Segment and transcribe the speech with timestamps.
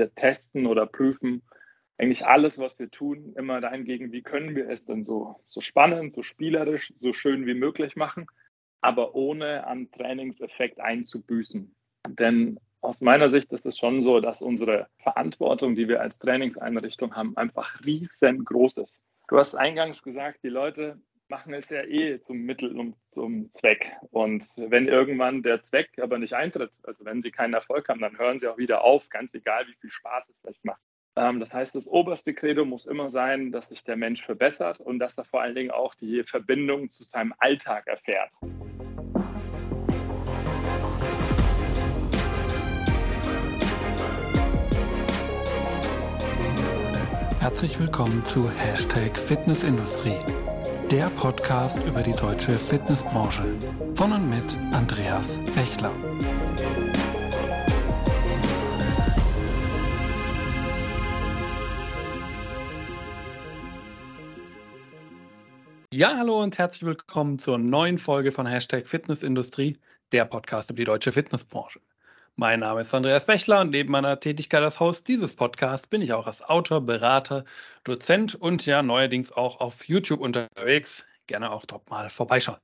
[0.00, 1.42] wir testen oder prüfen
[2.00, 6.14] eigentlich alles, was wir tun, immer dahingegen, wie können wir es denn so, so spannend,
[6.14, 8.26] so spielerisch, so schön wie möglich machen,
[8.80, 11.74] aber ohne an Trainingseffekt einzubüßen.
[12.08, 17.14] Denn aus meiner Sicht ist es schon so, dass unsere Verantwortung, die wir als Trainingseinrichtung
[17.14, 18.98] haben, einfach riesengroß ist.
[19.28, 20.98] Du hast eingangs gesagt, die Leute
[21.30, 23.92] machen es ja eh zum Mittel und zum Zweck.
[24.10, 28.18] Und wenn irgendwann der Zweck aber nicht eintritt, also wenn sie keinen Erfolg haben, dann
[28.18, 30.82] hören sie auch wieder auf, ganz egal, wie viel Spaß es vielleicht macht.
[31.16, 34.98] Ähm, das heißt, das oberste Credo muss immer sein, dass sich der Mensch verbessert und
[34.98, 38.30] dass er vor allen Dingen auch die Verbindung zu seinem Alltag erfährt.
[47.40, 50.18] Herzlich willkommen zu Hashtag Fitnessindustrie,
[50.90, 53.44] der Podcast über die deutsche Fitnessbranche
[53.94, 55.92] von und mit Andreas Bechler.
[65.92, 69.78] Ja, hallo und herzlich willkommen zur neuen Folge von Hashtag Fitnessindustrie,
[70.10, 71.80] der Podcast über die deutsche Fitnessbranche.
[72.40, 76.14] Mein Name ist Andreas Bechler und neben meiner Tätigkeit als Host dieses Podcasts bin ich
[76.14, 77.44] auch als Autor, Berater,
[77.84, 81.04] Dozent und ja neuerdings auch auf YouTube unterwegs.
[81.26, 82.56] Gerne auch dort mal vorbeischauen.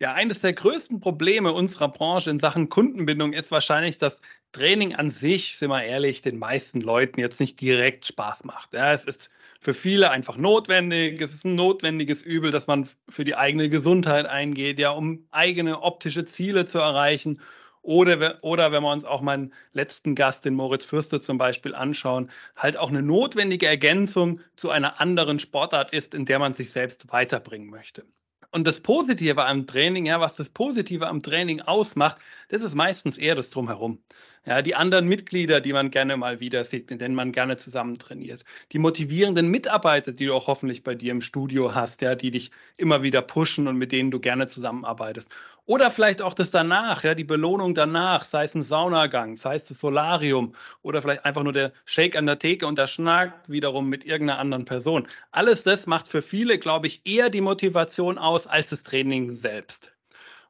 [0.00, 4.18] Ja, eines der größten Probleme unserer Branche in Sachen Kundenbindung ist wahrscheinlich, dass
[4.50, 8.74] Training an sich, sind wir ehrlich, den meisten Leuten jetzt nicht direkt Spaß macht.
[8.74, 11.20] Ja, es ist für viele einfach notwendig.
[11.20, 15.82] Es ist ein notwendiges Übel, dass man für die eigene Gesundheit eingeht, ja, um eigene
[15.82, 17.40] optische Ziele zu erreichen.
[17.86, 22.30] Oder, oder wenn wir uns auch meinen letzten Gast, den Moritz Fürste zum Beispiel, anschauen,
[22.56, 27.12] halt auch eine notwendige Ergänzung zu einer anderen Sportart ist, in der man sich selbst
[27.12, 28.04] weiterbringen möchte.
[28.50, 32.16] Und das Positive am Training, ja, was das Positive am Training ausmacht,
[32.48, 34.02] das ist meistens eher das Drumherum.
[34.46, 37.98] Ja, die anderen Mitglieder, die man gerne mal wieder sieht, mit denen man gerne zusammen
[37.98, 38.44] trainiert.
[38.72, 42.50] Die motivierenden Mitarbeiter, die du auch hoffentlich bei dir im Studio hast, ja, die dich
[42.76, 45.28] immer wieder pushen und mit denen du gerne zusammenarbeitest.
[45.68, 49.64] Oder vielleicht auch das danach, ja, die Belohnung danach, sei es ein Saunagang, sei es
[49.64, 53.88] das Solarium oder vielleicht einfach nur der Shake an der Theke und der Schnack wiederum
[53.88, 55.08] mit irgendeiner anderen Person.
[55.32, 59.92] Alles das macht für viele, glaube ich, eher die Motivation aus als das Training selbst.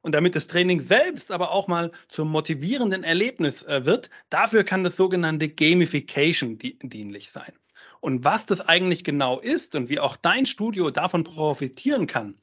[0.02, 4.84] Und damit das Training selbst aber auch mal zum motivierenden Erlebnis äh, wird, dafür kann
[4.84, 7.54] das sogenannte Gamification dienlich sein.
[8.00, 12.34] Und was das eigentlich genau ist und wie auch dein Studio davon profitieren kann,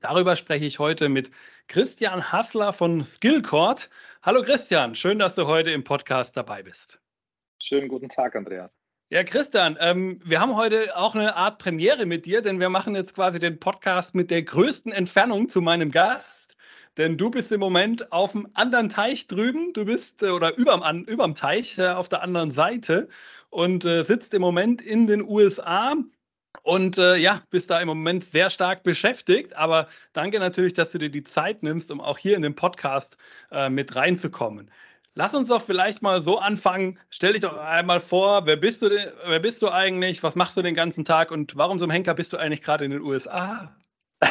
[0.00, 1.30] darüber spreche ich heute mit
[1.68, 3.90] Christian Hassler von Skillcord.
[4.22, 7.00] Hallo Christian, schön, dass du heute im Podcast dabei bist.
[7.62, 8.70] Schönen guten Tag, Andreas.
[9.08, 12.96] Ja, Christian, ähm, wir haben heute auch eine Art Premiere mit dir, denn wir machen
[12.96, 16.36] jetzt quasi den Podcast mit der größten Entfernung zu meinem Gast
[16.96, 19.72] denn du bist im Moment auf dem anderen Teich drüben.
[19.72, 23.08] Du bist äh, oder überm, überm Teich äh, auf der anderen Seite
[23.50, 25.94] und äh, sitzt im Moment in den USA.
[26.62, 29.56] Und äh, ja, bist da im Moment sehr stark beschäftigt.
[29.56, 33.16] Aber danke natürlich, dass du dir die Zeit nimmst, um auch hier in den Podcast
[33.50, 34.70] äh, mit reinzukommen.
[35.14, 36.98] Lass uns doch vielleicht mal so anfangen.
[37.08, 40.22] Stell dich doch einmal vor, wer bist du denn, wer bist du eigentlich?
[40.22, 42.90] Was machst du den ganzen Tag und warum zum Henker bist du eigentlich gerade in
[42.90, 43.74] den USA?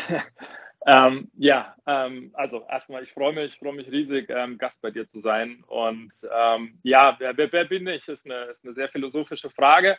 [0.88, 5.10] Ähm, ja, ähm, also erstmal, ich freue mich, freue mich riesig, ähm, Gast bei dir
[5.10, 5.64] zu sein.
[5.66, 8.08] Und ähm, ja, wer, wer, wer, bin ich?
[8.08, 9.98] Ist eine, ist eine sehr philosophische Frage.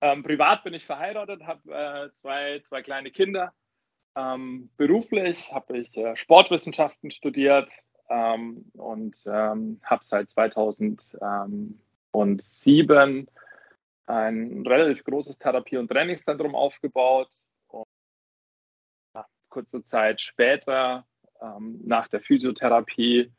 [0.00, 3.52] Ähm, privat bin ich verheiratet, habe äh, zwei, zwei kleine Kinder.
[4.16, 7.68] Ähm, beruflich habe ich äh, Sportwissenschaften studiert
[8.10, 13.30] und habe seit 2007
[14.06, 17.28] ein relativ großes Therapie- und Trainingszentrum aufgebaut
[19.48, 21.06] kurze Zeit später,
[21.40, 23.32] ähm, nach der Physiotherapie,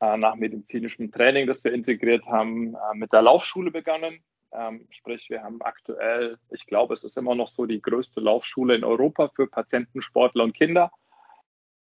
[0.00, 4.22] äh, nach medizinischem Training, das wir integriert haben, äh, mit der Laufschule begonnen.
[4.52, 8.74] Ähm, sprich, wir haben aktuell, ich glaube, es ist immer noch so die größte Laufschule
[8.74, 10.90] in Europa für Patienten, Sportler und Kinder.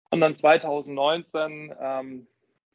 [0.09, 2.27] Und dann 2019 ähm,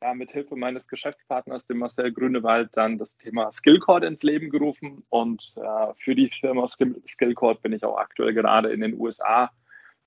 [0.02, 5.04] ja, mit Hilfe meines Geschäftspartners, dem Marcel Grünewald, dann das Thema Skillcord ins Leben gerufen.
[5.08, 9.50] Und äh, für die Firma Skillcord bin ich auch aktuell gerade in den USA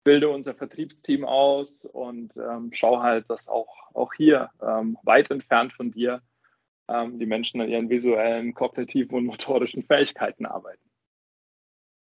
[0.03, 5.73] bilde unser Vertriebsteam aus und ähm, schaue halt, dass auch, auch hier ähm, weit entfernt
[5.73, 6.21] von dir
[7.13, 10.81] die Menschen an ihren visuellen, kognitiven und motorischen Fähigkeiten arbeiten.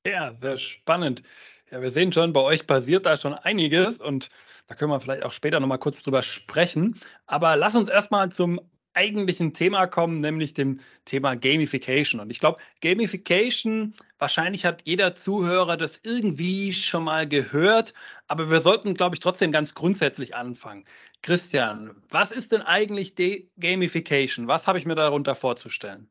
[0.06, 1.22] Ja, sehr spannend.
[1.70, 4.30] Ja, wir sehen schon, bei euch passiert da schon einiges und
[4.68, 7.00] da können wir vielleicht auch später nochmal kurz drüber sprechen.
[7.26, 8.60] Aber lass uns erstmal zum
[8.96, 12.20] eigentlichen Thema kommen, nämlich dem Thema Gamification.
[12.20, 17.92] Und ich glaube, Gamification, wahrscheinlich hat jeder Zuhörer das irgendwie schon mal gehört,
[18.26, 20.84] aber wir sollten, glaube ich, trotzdem ganz grundsätzlich anfangen.
[21.26, 24.46] Christian, was ist denn eigentlich De Gamification?
[24.46, 26.08] Was habe ich mir darunter vorzustellen?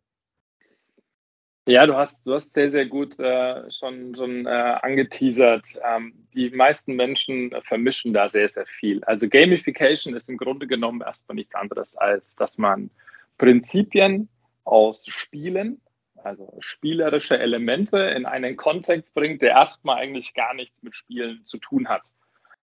[1.70, 5.68] Ja, du hast, du hast sehr, sehr gut äh, schon, schon äh, angeteasert.
[5.90, 9.06] Ähm, die meisten Menschen vermischen da sehr, sehr viel.
[9.06, 12.90] Also Gamification ist im Grunde genommen erstmal nichts anderes, als dass man
[13.38, 14.28] Prinzipien
[14.66, 15.80] aus Spielen,
[16.26, 21.58] also spielerische Elemente in einen Kontext bringt, der erstmal eigentlich gar nichts mit Spielen zu
[21.58, 22.04] tun hat.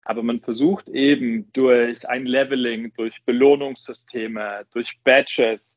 [0.04, 5.74] Aber man versucht eben durch ein Leveling, durch Belohnungssysteme, durch Badges,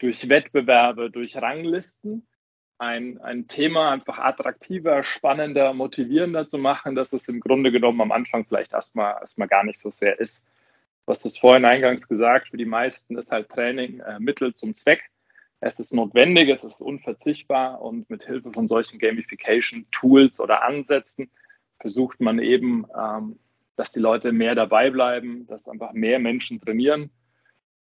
[0.00, 2.26] durch Wettbewerbe, durch Ranglisten
[2.80, 8.12] ein, ein Thema einfach attraktiver, spannender, motivierender zu machen, dass es im Grunde genommen am
[8.12, 10.42] Anfang vielleicht erstmal, erstmal gar nicht so sehr ist.
[11.04, 15.02] Was das vorhin eingangs gesagt, für die meisten ist halt Training äh, Mittel zum Zweck.
[15.60, 21.30] Es ist notwendig, es ist unverzichtbar und mit Hilfe von solchen Gamification-Tools oder Ansätzen
[21.80, 23.38] versucht man eben, ähm,
[23.80, 27.10] dass die Leute mehr dabei bleiben, dass einfach mehr Menschen trainieren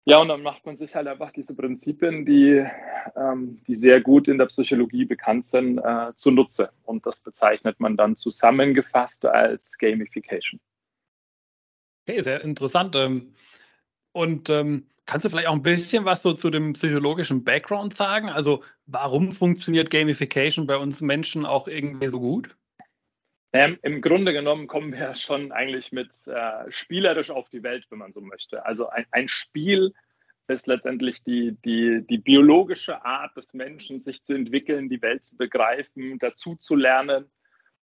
[0.05, 2.67] ja, und dann macht man sich halt einfach diese Prinzipien, die,
[3.14, 6.70] ähm, die sehr gut in der Psychologie bekannt sind, äh, zunutze.
[6.82, 10.61] Und das bezeichnet man dann zusammengefasst als Gamification.
[12.08, 12.96] Okay, sehr interessant.
[12.96, 13.34] Ähm,
[14.11, 18.29] und ähm, kannst du vielleicht auch ein bisschen was so zu dem psychologischen Background sagen?
[18.29, 22.56] Also warum funktioniert Gamification bei uns Menschen auch irgendwie so gut?
[23.53, 27.99] Ähm, Im Grunde genommen kommen wir schon eigentlich mit äh, spielerisch auf die Welt, wenn
[27.99, 28.65] man so möchte.
[28.65, 29.93] Also ein, ein Spiel
[30.49, 35.37] ist letztendlich die, die, die biologische Art des Menschen, sich zu entwickeln, die Welt zu
[35.37, 37.31] begreifen, dazu zu lernen.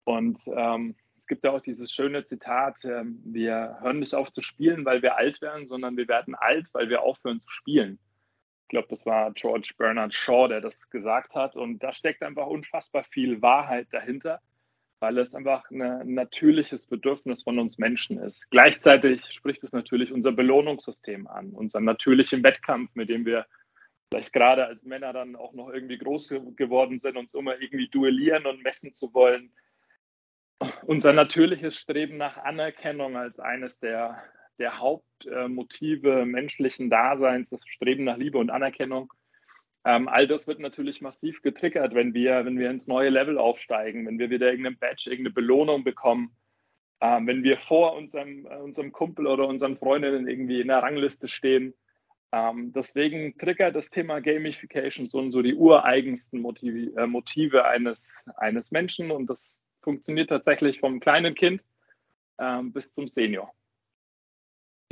[0.04, 4.42] Und ähm, es gibt ja auch dieses schöne Zitat, äh, wir hören nicht auf zu
[4.42, 7.98] spielen, weil wir alt werden, sondern wir werden alt, weil wir aufhören zu spielen.
[8.62, 11.56] Ich glaube, das war George Bernard Shaw, der das gesagt hat.
[11.56, 14.40] Und da steckt einfach unfassbar viel Wahrheit dahinter
[15.02, 18.48] weil es einfach ein natürliches Bedürfnis von uns Menschen ist.
[18.52, 23.46] Gleichzeitig spricht es natürlich unser Belohnungssystem an, unseren natürlichen Wettkampf, mit dem wir
[24.08, 28.46] vielleicht gerade als Männer dann auch noch irgendwie groß geworden sind, uns immer irgendwie duellieren
[28.46, 29.52] und messen zu wollen.
[30.86, 34.22] Unser natürliches Streben nach Anerkennung als eines der,
[34.60, 39.12] der Hauptmotive menschlichen Daseins, das Streben nach Liebe und Anerkennung,
[39.84, 44.06] ähm, all das wird natürlich massiv getriggert, wenn wir, wenn wir ins neue Level aufsteigen,
[44.06, 46.36] wenn wir wieder irgendeinen Badge, irgendeine Belohnung bekommen,
[47.00, 51.26] ähm, wenn wir vor unserem, äh, unserem Kumpel oder unseren Freundinnen irgendwie in der Rangliste
[51.26, 51.74] stehen.
[52.30, 58.70] Ähm, deswegen triggert das Thema Gamification so, so die ureigensten Motive, äh, Motive eines, eines
[58.70, 61.60] Menschen und das funktioniert tatsächlich vom kleinen Kind
[62.38, 63.52] ähm, bis zum Senior.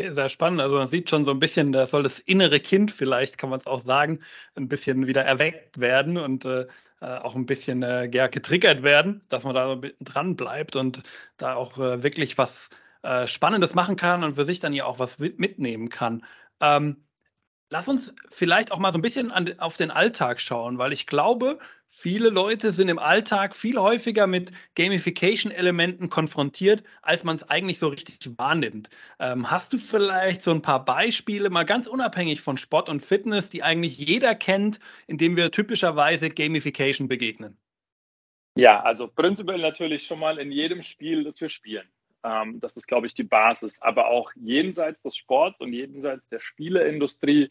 [0.08, 0.60] Sehr spannend.
[0.60, 3.60] Also man sieht schon so ein bisschen, da soll das innere Kind vielleicht, kann man
[3.60, 4.20] es auch sagen,
[4.54, 6.66] ein bisschen wieder erweckt werden und äh,
[7.00, 11.02] äh auch ein bisschen äh, ja, getriggert werden, dass man da dran bleibt und
[11.36, 12.70] da auch äh, wirklich was
[13.02, 16.24] äh, Spannendes machen kann und für sich dann ja auch was mitnehmen kann.
[16.60, 17.04] Ähm,
[17.70, 21.06] lass uns vielleicht auch mal so ein bisschen an, auf den Alltag schauen, weil ich
[21.06, 21.58] glaube,
[21.92, 27.88] Viele Leute sind im Alltag viel häufiger mit Gamification-Elementen konfrontiert, als man es eigentlich so
[27.88, 28.88] richtig wahrnimmt.
[29.18, 33.50] Ähm, hast du vielleicht so ein paar Beispiele, mal ganz unabhängig von Sport und Fitness,
[33.50, 37.58] die eigentlich jeder kennt, indem wir typischerweise Gamification begegnen?
[38.56, 41.86] Ja, also prinzipiell natürlich schon mal in jedem Spiel, das wir spielen.
[42.24, 43.80] Ähm, das ist, glaube ich, die Basis.
[43.82, 47.50] Aber auch jenseits des Sports und jenseits der Spieleindustrie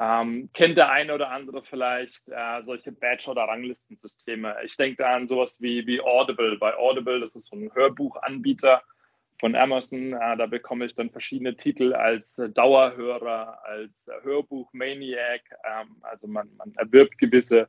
[0.00, 4.56] ähm, kennt der eine oder andere vielleicht äh, solche Badge- oder Ranglistensysteme?
[4.64, 6.56] Ich denke da an sowas wie, wie Audible.
[6.58, 8.82] Bei Audible, das ist so ein Hörbuchanbieter
[9.38, 10.14] von Amazon.
[10.14, 15.42] Äh, da bekomme ich dann verschiedene Titel als äh, Dauerhörer, als äh, Hörbuch-Maniac.
[15.64, 17.68] Ähm, also man, man erwirbt gewisse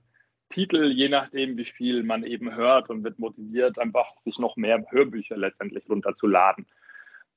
[0.52, 4.86] Titel, je nachdem, wie viel man eben hört und wird motiviert, einfach sich noch mehr
[4.92, 6.68] Hörbücher letztendlich runterzuladen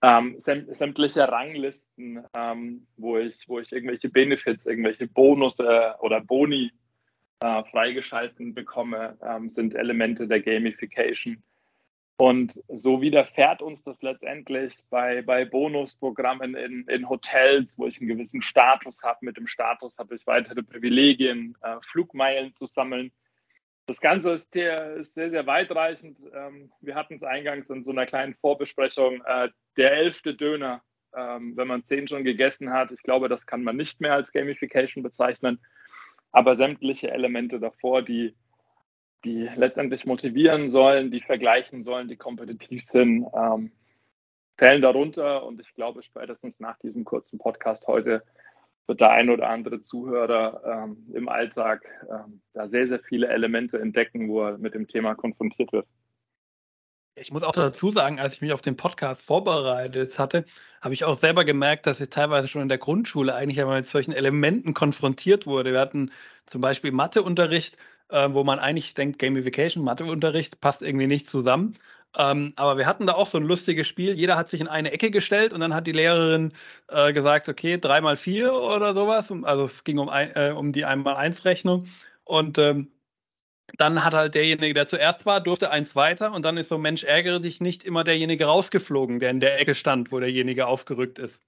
[0.05, 6.73] ähm, sämtliche Ranglisten, ähm, wo, ich, wo ich irgendwelche Benefits, irgendwelche Bonus oder Boni
[7.41, 11.43] äh, freigeschalten bekomme, ähm, sind Elemente der Gamification.
[12.17, 18.09] Und so widerfährt uns das letztendlich bei, bei Bonusprogrammen in, in Hotels, wo ich einen
[18.09, 19.19] gewissen Status habe.
[19.23, 23.11] Mit dem Status habe ich weitere Privilegien, äh, Flugmeilen zu sammeln.
[23.87, 26.17] Das Ganze ist, sehr, ist sehr, sehr weitreichend.
[26.33, 29.21] Ähm, wir hatten es eingangs in so einer kleinen Vorbesprechung.
[29.27, 30.83] Äh, der elfte Döner,
[31.17, 34.31] ähm, wenn man zehn schon gegessen hat, ich glaube, das kann man nicht mehr als
[34.31, 35.61] Gamification bezeichnen.
[36.31, 38.35] Aber sämtliche Elemente davor, die,
[39.25, 43.73] die letztendlich motivieren sollen, die vergleichen sollen, die kompetitiv sind, ähm,
[44.59, 45.45] zählen darunter.
[45.45, 48.23] Und ich glaube, spätestens nach diesem kurzen Podcast heute
[48.87, 53.79] wird der ein oder andere Zuhörer ähm, im Alltag ähm, da sehr, sehr viele Elemente
[53.79, 55.87] entdecken, wo er mit dem Thema konfrontiert wird.
[57.17, 60.45] Ich muss auch dazu sagen, als ich mich auf den Podcast vorbereitet hatte,
[60.83, 63.89] habe ich auch selber gemerkt, dass ich teilweise schon in der Grundschule eigentlich einmal mit
[63.89, 65.73] solchen Elementen konfrontiert wurde.
[65.73, 66.11] Wir hatten
[66.45, 71.75] zum Beispiel Matheunterricht äh, wo man eigentlich denkt, Gamification, Matheunterricht passt irgendwie nicht zusammen.
[72.17, 74.13] Ähm, aber wir hatten da auch so ein lustiges Spiel.
[74.13, 76.53] Jeder hat sich in eine Ecke gestellt und dann hat die Lehrerin
[76.89, 79.33] äh, gesagt, okay, drei mal vier oder sowas.
[79.43, 81.89] Also es ging um, ein, äh, um die einmal eins Rechnung.
[82.25, 82.89] Und ähm,
[83.79, 87.03] dann hat halt derjenige, der zuerst war, durfte eins weiter und dann ist so, Mensch,
[87.05, 91.43] ärgere dich nicht, immer derjenige rausgeflogen, der in der Ecke stand, wo derjenige aufgerückt ist.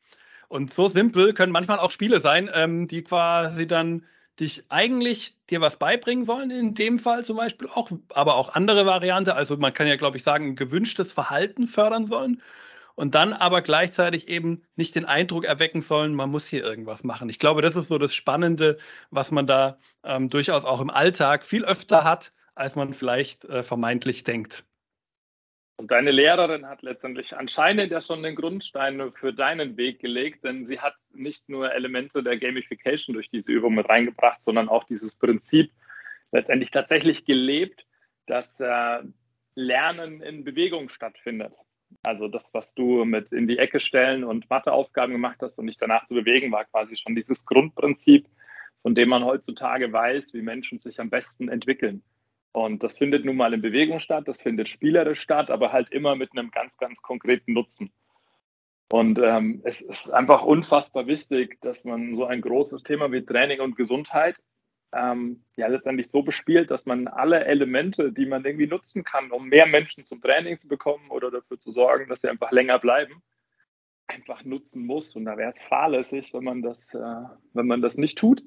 [0.48, 4.04] Und so simpel können manchmal auch Spiele sein, ähm, die quasi dann
[4.40, 8.86] dich eigentlich dir was beibringen sollen, in dem Fall zum Beispiel auch, aber auch andere
[8.86, 9.34] Variante.
[9.34, 12.42] Also man kann ja, glaube ich, sagen, gewünschtes Verhalten fördern sollen
[12.96, 17.28] und dann aber gleichzeitig eben nicht den Eindruck erwecken sollen, man muss hier irgendwas machen.
[17.28, 18.78] Ich glaube, das ist so das Spannende,
[19.10, 23.62] was man da ähm, durchaus auch im Alltag viel öfter hat, als man vielleicht äh,
[23.62, 24.64] vermeintlich denkt.
[25.78, 30.66] Und deine Lehrerin hat letztendlich anscheinend ja schon den Grundstein für deinen Weg gelegt, denn
[30.66, 35.14] sie hat nicht nur Elemente der Gamification durch diese Übung mit reingebracht, sondern auch dieses
[35.14, 35.70] Prinzip
[36.32, 37.86] letztendlich tatsächlich gelebt,
[38.26, 39.02] dass äh,
[39.54, 41.52] Lernen in Bewegung stattfindet.
[42.02, 45.78] Also das, was du mit in die Ecke stellen und Matheaufgaben gemacht hast und dich
[45.78, 48.26] danach zu bewegen, war quasi schon dieses Grundprinzip,
[48.82, 52.02] von dem man heutzutage weiß, wie Menschen sich am besten entwickeln.
[52.56, 56.16] Und das findet nun mal in Bewegung statt, das findet spielerisch statt, aber halt immer
[56.16, 57.92] mit einem ganz, ganz konkreten Nutzen.
[58.90, 63.60] Und ähm, es ist einfach unfassbar wichtig, dass man so ein großes Thema wie Training
[63.60, 64.36] und Gesundheit
[64.94, 69.48] ähm, ja letztendlich so bespielt, dass man alle Elemente, die man irgendwie nutzen kann, um
[69.48, 73.22] mehr Menschen zum Training zu bekommen oder dafür zu sorgen, dass sie einfach länger bleiben,
[74.06, 75.14] einfach nutzen muss.
[75.14, 78.42] Und da wäre es fahrlässig, wenn man das, äh, wenn man das nicht tut.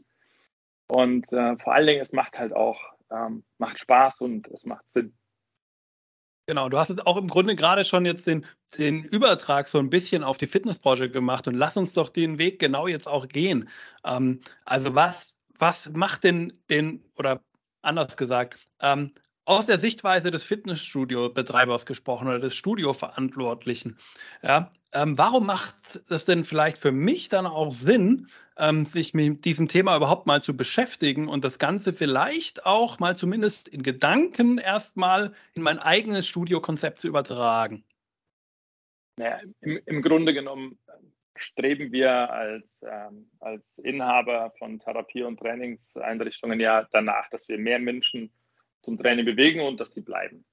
[0.88, 4.90] Und äh, vor allen Dingen, es macht halt auch ähm, macht Spaß und es macht
[4.90, 5.14] Sinn.
[6.48, 8.44] Genau, du hast jetzt auch im Grunde gerade schon jetzt den,
[8.76, 12.58] den Übertrag so ein bisschen auf die Fitnessbranche gemacht und lass uns doch den Weg
[12.58, 13.70] genau jetzt auch gehen.
[14.04, 17.44] Ähm, also was, was macht denn den, oder
[17.84, 19.14] anders gesagt, ähm,
[19.46, 23.98] aus der Sichtweise des Fitnessstudio-Betreibers gesprochen oder des Studioverantwortlichen.
[24.42, 28.28] Ja, ähm, warum macht es denn vielleicht für mich dann auch Sinn,
[28.58, 33.16] ähm, sich mit diesem Thema überhaupt mal zu beschäftigen und das Ganze vielleicht auch mal
[33.16, 37.84] zumindest in Gedanken erstmal in mein eigenes Studiokonzept zu übertragen?
[39.18, 40.80] Naja, im, im Grunde genommen
[41.36, 47.80] streben wir als, ähm, als Inhaber von Therapie- und Trainingseinrichtungen ja danach, dass wir mehr
[47.80, 48.32] Menschen
[48.82, 50.46] zum Training bewegen und dass sie bleiben.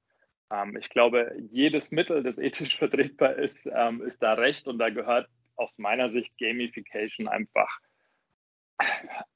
[0.51, 4.91] Ähm, ich glaube, jedes Mittel, das ethisch vertretbar ist, ähm, ist da recht und da
[4.91, 7.81] gehört aus meiner Sicht Gamification einfach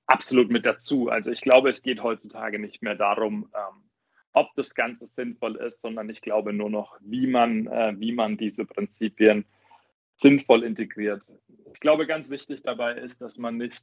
[0.07, 1.09] absolut mit dazu.
[1.09, 3.91] Also ich glaube, es geht heutzutage nicht mehr darum, ähm,
[4.33, 8.37] ob das Ganze sinnvoll ist, sondern ich glaube nur noch, wie man, äh, wie man
[8.37, 9.47] diese Prinzipien
[10.15, 11.23] sinnvoll integriert.
[11.73, 13.83] Ich glaube, ganz wichtig dabei ist, dass man nicht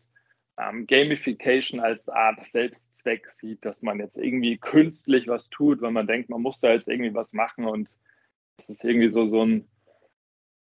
[0.87, 6.07] Gamification als Art selbst Zweck sieht, dass man jetzt irgendwie künstlich was tut, weil man
[6.07, 7.87] denkt, man muss da jetzt irgendwie was machen und
[8.57, 9.65] es ist irgendwie so, so ein,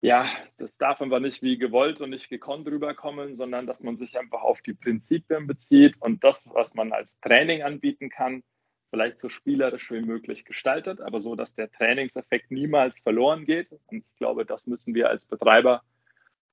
[0.00, 4.16] ja, das darf einfach nicht wie gewollt und nicht gekonnt rüberkommen, sondern dass man sich
[4.16, 8.44] einfach auf die Prinzipien bezieht und das, was man als Training anbieten kann,
[8.90, 13.72] vielleicht so spielerisch wie möglich gestaltet, aber so, dass der Trainingseffekt niemals verloren geht.
[13.72, 15.82] Und ich glaube, das müssen wir als Betreiber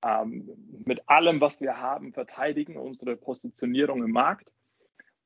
[0.03, 0.49] ähm,
[0.85, 4.49] mit allem, was wir haben, verteidigen, unsere Positionierung im Markt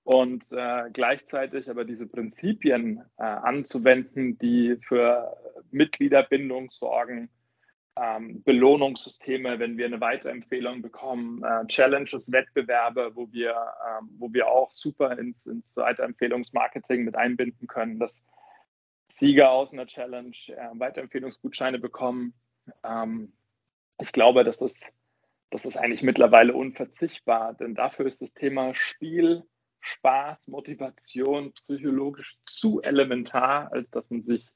[0.03, 5.37] und äh, gleichzeitig aber diese Prinzipien äh, anzuwenden, die für
[5.71, 7.29] Mitgliederbindung sorgen,
[7.97, 14.47] ähm, Belohnungssysteme, wenn wir eine Weiterempfehlung bekommen, äh, Challenges, Wettbewerbe, wo wir, ähm, wo wir
[14.47, 18.15] auch super ins, ins Weiterempfehlungsmarketing mit einbinden können, dass
[19.09, 22.33] Sieger aus einer Challenge äh, Weiterempfehlungsgutscheine bekommen.
[22.83, 23.33] Ähm,
[23.99, 24.91] ich glaube, das ist,
[25.49, 29.43] das ist eigentlich mittlerweile unverzichtbar, denn dafür ist das Thema Spiel
[29.81, 34.47] Spaß, Motivation psychologisch zu elementar, als dass man sich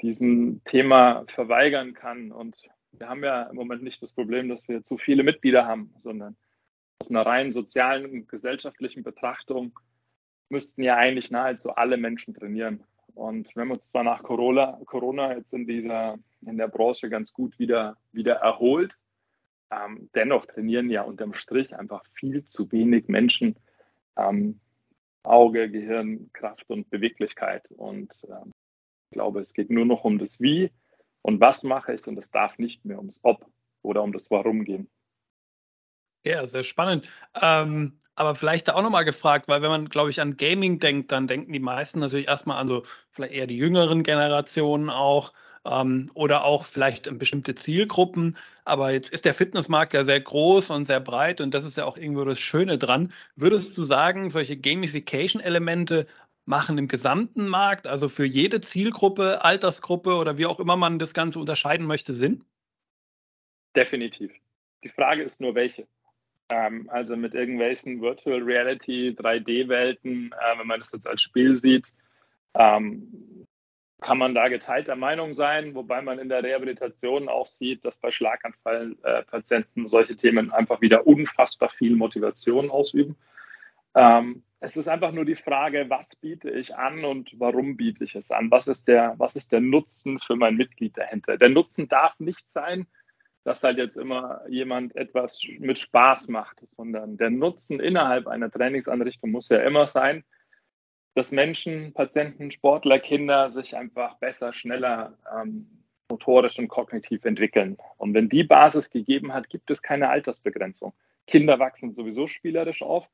[0.00, 2.32] diesem Thema verweigern kann.
[2.32, 2.56] Und
[2.92, 6.36] wir haben ja im Moment nicht das Problem, dass wir zu viele Mitglieder haben, sondern
[7.00, 9.78] aus einer rein sozialen und gesellschaftlichen Betrachtung
[10.48, 12.84] müssten ja eigentlich nahezu alle Menschen trainieren.
[13.14, 17.32] Und wir haben uns zwar nach Corona, Corona jetzt in dieser, in der Branche ganz
[17.32, 18.96] gut wieder, wieder erholt,
[19.70, 23.56] ähm, dennoch trainieren ja unterm Strich einfach viel zu wenig Menschen
[24.16, 24.60] ähm,
[25.24, 27.64] Auge, Gehirn, Kraft und Beweglichkeit.
[27.70, 28.52] Und ähm,
[29.10, 30.70] ich glaube, es geht nur noch um das Wie
[31.22, 33.46] und was mache ich und es darf nicht mehr ums Ob
[33.82, 34.90] oder um das Warum gehen.
[36.24, 37.08] Ja, sehr spannend.
[37.40, 41.26] Ähm, aber vielleicht auch nochmal gefragt, weil wenn man, glaube ich, an Gaming denkt, dann
[41.26, 45.32] denken die meisten natürlich erstmal an so vielleicht eher die jüngeren Generationen auch
[45.64, 48.36] ähm, oder auch vielleicht bestimmte Zielgruppen.
[48.64, 51.84] Aber jetzt ist der Fitnessmarkt ja sehr groß und sehr breit und das ist ja
[51.84, 53.12] auch irgendwo das Schöne dran.
[53.36, 56.06] Würdest du sagen, solche Gamification-Elemente
[56.44, 61.14] machen im gesamten Markt, also für jede Zielgruppe, Altersgruppe oder wie auch immer man das
[61.14, 62.44] Ganze unterscheiden möchte, Sinn?
[63.76, 64.32] Definitiv.
[64.82, 65.86] Die Frage ist nur, welche.
[66.50, 71.86] Ähm, also mit irgendwelchen Virtual Reality, 3D-Welten, äh, wenn man das jetzt als Spiel sieht,
[72.54, 73.08] ähm,
[74.02, 78.10] kann man da geteilter Meinung sein, wobei man in der Rehabilitation auch sieht, dass bei
[78.10, 83.16] Schlaganfallpatienten äh, solche Themen einfach wieder unfassbar viel Motivation ausüben.
[83.94, 88.14] Ähm, es ist einfach nur die Frage, was biete ich an und warum biete ich
[88.14, 88.50] es an?
[88.50, 91.36] Was ist der, was ist der Nutzen für mein Mitglied dahinter?
[91.36, 92.86] Der Nutzen darf nicht sein,
[93.44, 99.30] dass halt jetzt immer jemand etwas mit Spaß macht, sondern der Nutzen innerhalb einer Trainingsanrichtung
[99.30, 100.24] muss ja immer sein,
[101.14, 105.66] dass Menschen, Patienten, Sportler, Kinder sich einfach besser, schneller ähm,
[106.10, 107.76] motorisch und kognitiv entwickeln.
[107.98, 110.92] Und wenn die Basis gegeben hat, gibt es keine Altersbegrenzung.
[111.26, 113.08] Kinder wachsen sowieso spielerisch auf.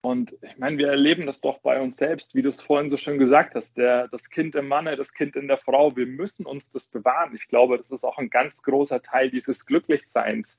[0.00, 2.98] Und ich meine, wir erleben das doch bei uns selbst, wie du es vorhin so
[2.98, 6.44] schön gesagt hast, der, das Kind im Manne, das Kind in der Frau, wir müssen
[6.44, 7.34] uns das bewahren.
[7.34, 10.58] Ich glaube, das ist auch ein ganz großer Teil dieses Glücklichseins,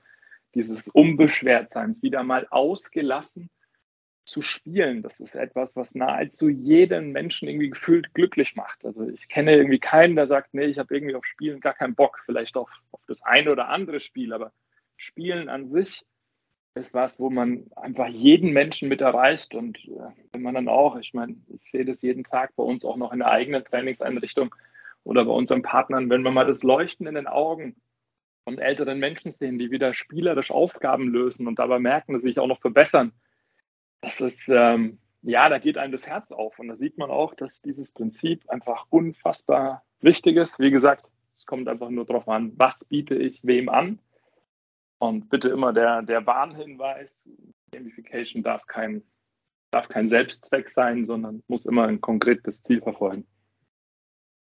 [0.55, 3.51] dieses Unbeschwertseins, wieder mal ausgelassen
[4.25, 5.03] zu spielen.
[5.03, 8.83] Das ist etwas, was nahezu jeden Menschen irgendwie gefühlt glücklich macht.
[8.83, 11.95] Also ich kenne irgendwie keinen, der sagt, nee, ich habe irgendwie auf Spielen gar keinen
[11.95, 14.51] Bock, vielleicht auf, auf das eine oder andere Spiel, aber
[14.97, 16.05] Spielen an sich
[16.73, 19.55] ist was, wo man einfach jeden Menschen mit erreicht.
[19.55, 22.83] Und äh, wenn man dann auch, ich meine, ich sehe das jeden Tag bei uns
[22.83, 24.53] auch noch in der eigenen Trainingseinrichtung
[25.03, 27.75] oder bei unseren Partnern, wenn wir mal das Leuchten in den Augen
[28.43, 32.39] von älteren Menschen sehen, die wieder spielerisch Aufgaben lösen und dabei merken, dass sie sich
[32.39, 33.13] auch noch verbessern.
[34.05, 36.59] Das ist, ähm, ja, da geht einem das Herz auf.
[36.59, 40.59] Und da sieht man auch, dass dieses Prinzip einfach unfassbar wichtig ist.
[40.59, 43.99] Wie gesagt, es kommt einfach nur darauf an, was biete ich wem an
[44.99, 47.27] und bitte immer der, der Warnhinweis,
[47.71, 49.01] Gamification darf kein,
[49.71, 53.25] darf kein Selbstzweck sein, sondern muss immer ein konkretes Ziel verfolgen.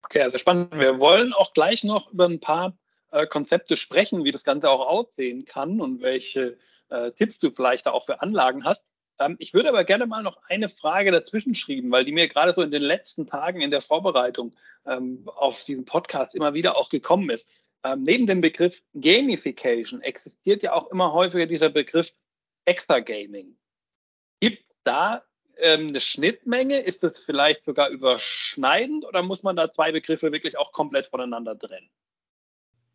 [0.04, 0.74] Okay, also spannend.
[0.74, 2.76] Wir wollen auch gleich noch über ein paar
[3.12, 6.58] äh, Konzepte sprechen, wie das Ganze auch aussehen kann und welche
[6.90, 8.84] äh, Tipps du vielleicht da auch für Anlagen hast.
[9.22, 12.54] Ähm, ich würde aber gerne mal noch eine Frage dazwischen schreiben, weil die mir gerade
[12.54, 14.54] so in den letzten Tagen in der Vorbereitung
[14.86, 17.48] ähm, auf diesen Podcast immer wieder auch gekommen ist.
[17.84, 22.14] Ähm, neben dem Begriff Gamification existiert ja auch immer häufiger dieser Begriff
[22.66, 23.56] Extra-Gaming.
[24.40, 25.24] Gibt da
[25.58, 26.80] ähm, eine Schnittmenge?
[26.80, 31.58] Ist das vielleicht sogar überschneidend oder muss man da zwei Begriffe wirklich auch komplett voneinander
[31.58, 31.90] trennen?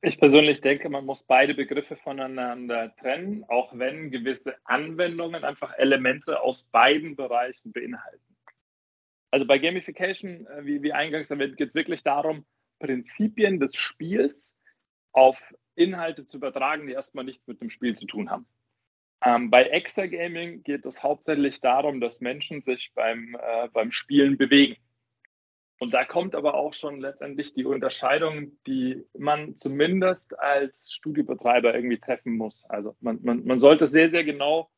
[0.03, 6.41] Ich persönlich denke, man muss beide Begriffe voneinander trennen, auch wenn gewisse Anwendungen einfach Elemente
[6.41, 8.37] aus beiden Bereichen beinhalten.
[9.31, 12.45] Also bei Gamification, äh, wie, wie eingangs erwähnt, geht es wirklich darum,
[12.79, 14.53] Prinzipien des Spiels
[15.13, 15.39] auf
[15.75, 18.47] Inhalte zu übertragen, die erstmal nichts mit dem Spiel zu tun haben.
[19.25, 24.77] Ähm, bei Exergaming geht es hauptsächlich darum, dass Menschen sich beim, äh, beim Spielen bewegen.
[25.79, 31.99] Und da kommt aber auch schon letztendlich die Unterscheidung, die man zumindest als Studiobetreiber irgendwie
[31.99, 32.65] treffen muss.
[32.69, 34.71] Also man, man, man sollte sehr, sehr genau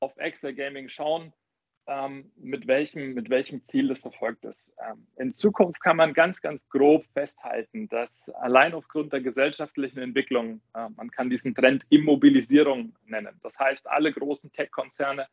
[0.00, 1.34] auf Exergaming schauen,
[1.86, 4.72] ähm, mit, welchem, mit welchem Ziel das verfolgt ist.
[4.78, 10.62] Ähm, in Zukunft kann man ganz, ganz grob festhalten, dass allein aufgrund der gesellschaftlichen Entwicklung,
[10.74, 13.38] äh, man kann diesen Trend Immobilisierung nennen.
[13.42, 15.26] Das heißt, alle großen Tech-Konzerne,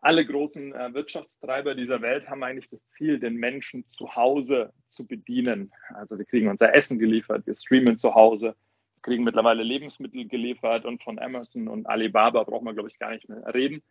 [0.00, 5.06] alle großen äh, Wirtschaftstreiber dieser Welt haben eigentlich das Ziel, den Menschen zu Hause zu
[5.06, 5.72] bedienen.
[5.94, 8.54] Also wir kriegen unser Essen geliefert, wir streamen zu Hause,
[8.94, 13.10] wir kriegen mittlerweile Lebensmittel geliefert und von Amazon und Alibaba braucht man, glaube ich, gar
[13.10, 13.82] nicht mehr reden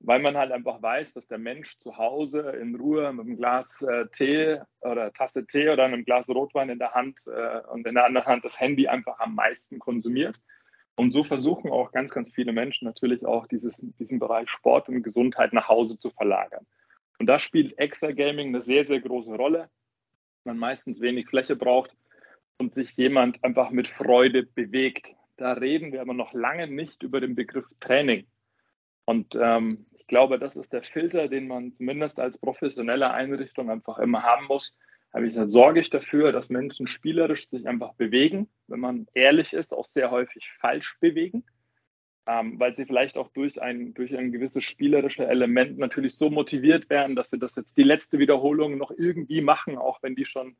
[0.00, 3.82] weil man halt einfach weiß, dass der Mensch zu Hause in Ruhe mit einem Glas
[3.82, 7.94] äh, Tee oder Tasse Tee oder einem Glas Rotwein in der Hand äh, und in
[7.94, 10.36] der anderen Hand das Handy einfach am meisten konsumiert.
[10.96, 15.02] Und so versuchen auch ganz, ganz viele Menschen natürlich auch dieses, diesen Bereich Sport und
[15.02, 16.66] Gesundheit nach Hause zu verlagern.
[17.18, 19.68] Und da spielt Extra Gaming eine sehr, sehr große Rolle.
[20.44, 21.94] Man meistens wenig Fläche braucht
[22.58, 25.08] und sich jemand einfach mit Freude bewegt.
[25.36, 28.26] Da reden wir aber noch lange nicht über den Begriff Training.
[29.04, 33.98] Und ähm, ich glaube, das ist der Filter, den man zumindest als professionelle Einrichtung einfach
[33.98, 34.76] immer haben muss.
[35.16, 39.54] Habe ich gesagt, sorge ich dafür, dass Menschen spielerisch sich einfach bewegen, wenn man ehrlich
[39.54, 41.42] ist, auch sehr häufig falsch bewegen,
[42.26, 46.90] ähm, weil sie vielleicht auch durch ein, durch ein gewisses spielerisches Element natürlich so motiviert
[46.90, 50.54] werden, dass sie das jetzt die letzte Wiederholung noch irgendwie machen, auch wenn die schon,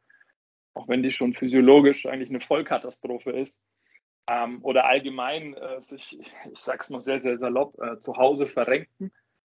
[0.73, 3.55] auch wenn die schon physiologisch eigentlich eine Vollkatastrophe ist
[4.31, 6.19] ähm, oder allgemein äh, sich,
[6.51, 9.13] ich sage es mal sehr, sehr salopp, äh, zu Hause verrenken.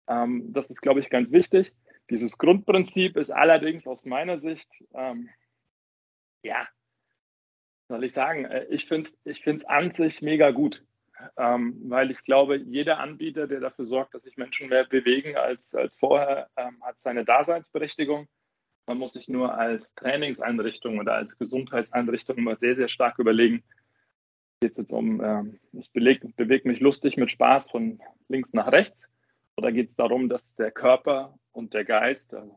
[0.08, 1.72] Ähm, das ist, glaube ich, ganz wichtig.
[2.10, 5.28] Dieses Grundprinzip ist allerdings aus meiner Sicht, ähm,
[6.42, 6.66] ja,
[7.88, 10.82] soll ich sagen, äh, ich finde es ich an sich mega gut.
[11.36, 15.74] ähm, weil ich glaube, jeder Anbieter, der dafür sorgt, dass sich Menschen mehr bewegen als,
[15.74, 18.28] als vorher, ähm, hat seine Daseinsberechtigung.
[18.86, 23.64] Man muss sich nur als Trainingseinrichtung oder als Gesundheitseinrichtung immer sehr, sehr stark überlegen,
[24.60, 29.08] geht es jetzt um, ähm, ich bewege mich lustig mit Spaß von links nach rechts
[29.56, 32.48] oder geht es darum, dass der Körper und der Geist, das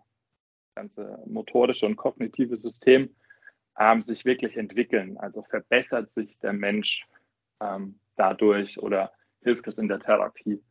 [0.75, 3.09] ganze motorische und kognitive System,
[3.77, 5.17] ähm, sich wirklich entwickeln?
[5.17, 7.03] Also verbessert sich der Mensch
[7.59, 9.11] ähm, dadurch oder
[9.41, 10.63] hilft es in der Therapie?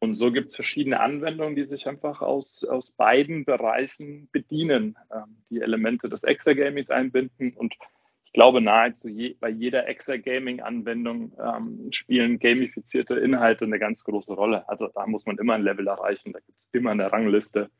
[0.00, 5.44] Und so gibt es verschiedene Anwendungen, die sich einfach aus, aus beiden Bereichen bedienen, ähm,
[5.48, 7.74] die Elemente des Exergamings einbinden und
[8.34, 14.68] glaube, nahezu je, bei jeder Extra-Gaming-Anwendung ähm, spielen gamifizierte Inhalte eine ganz große Rolle.
[14.68, 17.70] Also da muss man immer ein Level erreichen, da gibt es immer eine Rangliste,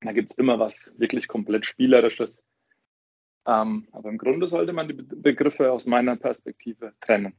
[0.00, 2.42] da gibt es immer was wirklich komplett Spielerisches.
[3.46, 7.34] Ähm, aber im Grunde sollte man die Begriffe aus meiner Perspektive trennen.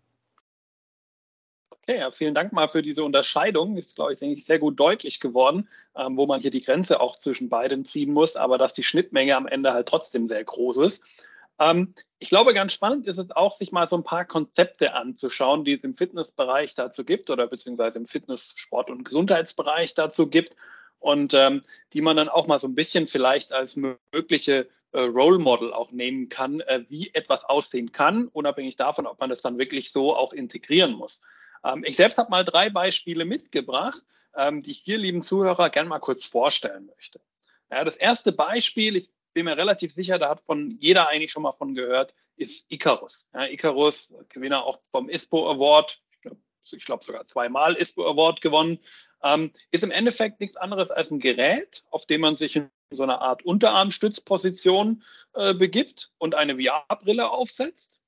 [1.71, 3.77] Okay, ja, vielen Dank mal für diese Unterscheidung.
[3.77, 7.01] Ist, glaube ich, denke ich, sehr gut deutlich geworden, ähm, wo man hier die Grenze
[7.01, 10.77] auch zwischen beiden ziehen muss, aber dass die Schnittmenge am Ende halt trotzdem sehr groß
[10.77, 11.27] ist.
[11.61, 15.63] Ähm, ich glaube, ganz spannend ist es auch, sich mal so ein paar Konzepte anzuschauen,
[15.63, 20.55] die es im Fitnessbereich dazu gibt oder beziehungsweise im Fitness-, Sport- und Gesundheitsbereich dazu gibt
[20.99, 21.61] und ähm,
[21.93, 25.91] die man dann auch mal so ein bisschen vielleicht als mögliche äh, Role Model auch
[25.91, 30.15] nehmen kann, äh, wie etwas aussehen kann, unabhängig davon, ob man das dann wirklich so
[30.15, 31.21] auch integrieren muss.
[31.63, 34.03] Ähm, ich selbst habe mal drei Beispiele mitgebracht,
[34.35, 37.21] ähm, die ich hier, lieben Zuhörer, gerne mal kurz vorstellen möchte.
[37.69, 41.43] Ja, das erste Beispiel, ich bin mir relativ sicher, da hat von jeder eigentlich schon
[41.43, 43.29] mal von gehört, ist Icarus.
[43.33, 46.41] Ja, Icarus, Gewinner auch vom ISPO Award, ich glaube
[46.85, 48.79] glaub sogar zweimal ISPO Award gewonnen,
[49.23, 53.03] ähm, ist im Endeffekt nichts anderes als ein Gerät, auf dem man sich in so
[53.03, 58.01] einer Art Unterarmstützposition äh, begibt und eine VR-Brille aufsetzt.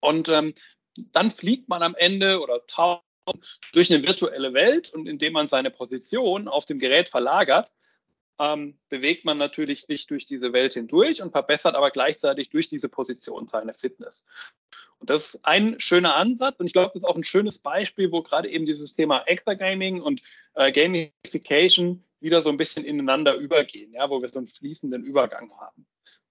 [0.00, 0.54] Und ähm,
[0.96, 3.02] dann fliegt man am Ende oder taucht
[3.72, 7.74] durch eine virtuelle Welt und indem man seine Position auf dem Gerät verlagert,
[8.38, 12.88] ähm, bewegt man natürlich sich durch diese Welt hindurch und verbessert aber gleichzeitig durch diese
[12.88, 14.24] Position seine Fitness.
[14.98, 18.10] Und das ist ein schöner Ansatz und ich glaube, das ist auch ein schönes Beispiel,
[18.10, 20.22] wo gerade eben dieses Thema Extra-Gaming und
[20.54, 25.52] äh, Gamification wieder so ein bisschen ineinander übergehen, ja, wo wir so einen fließenden Übergang
[25.58, 25.86] haben.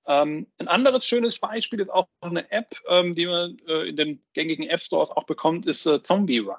[0.06, 4.24] Ähm, ein anderes schönes Beispiel ist auch eine App, ähm, die man äh, in den
[4.34, 6.56] gängigen App Stores auch bekommt, ist äh, Zombie Run.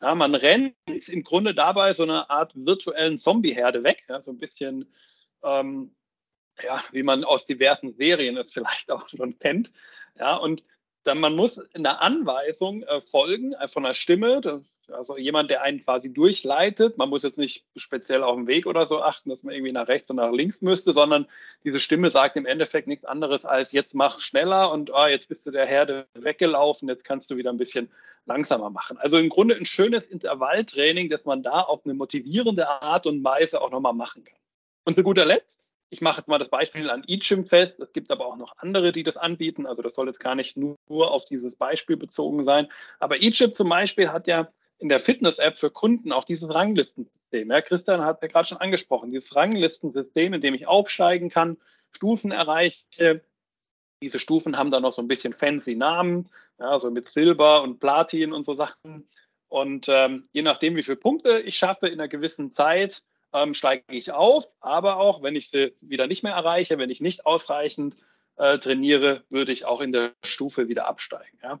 [0.00, 0.74] Ja, man rennt
[1.08, 4.90] im Grunde dabei so eine Art virtuellen Zombie-Herde weg, ja, so ein bisschen,
[5.42, 5.94] ähm,
[6.62, 9.72] ja, wie man aus diversen Serien es vielleicht auch schon kennt.
[10.18, 10.64] Ja, und
[11.02, 15.50] dann man muss in der Anweisung äh, folgen äh, von der Stimme, das also jemand,
[15.50, 16.98] der einen quasi durchleitet.
[16.98, 19.88] Man muss jetzt nicht speziell auf den Weg oder so achten, dass man irgendwie nach
[19.88, 21.26] rechts und nach links müsste, sondern
[21.64, 25.46] diese Stimme sagt im Endeffekt nichts anderes als jetzt mach schneller und ah, jetzt bist
[25.46, 27.90] du der Herde weggelaufen, jetzt kannst du wieder ein bisschen
[28.26, 28.98] langsamer machen.
[28.98, 33.60] Also im Grunde ein schönes Intervalltraining, das man da auf eine motivierende Art und Weise
[33.60, 34.38] auch nochmal machen kann.
[34.84, 37.80] Und zu guter Letzt, ich mache jetzt mal das Beispiel an eGym fest.
[37.80, 39.66] Es gibt aber auch noch andere, die das anbieten.
[39.66, 42.68] Also das soll jetzt gar nicht nur auf dieses Beispiel bezogen sein.
[43.00, 44.48] Aber eGym zum Beispiel hat ja
[44.80, 47.50] in der Fitness-App für Kunden auch dieses Ranglistensystem.
[47.50, 51.58] Ja, Christian hat ja gerade schon angesprochen, dieses Ranglistensystem, in dem ich aufsteigen kann,
[51.92, 53.20] Stufen erreiche.
[54.02, 57.78] Diese Stufen haben dann noch so ein bisschen fancy Namen, ja, so mit Silber und
[57.78, 59.06] Platin und so Sachen.
[59.48, 63.02] Und ähm, je nachdem, wie viele Punkte ich schaffe in einer gewissen Zeit,
[63.34, 64.46] ähm, steige ich auf.
[64.60, 67.96] Aber auch, wenn ich sie wieder nicht mehr erreiche, wenn ich nicht ausreichend
[68.36, 71.38] äh, trainiere, würde ich auch in der Stufe wieder absteigen.
[71.42, 71.60] Ja.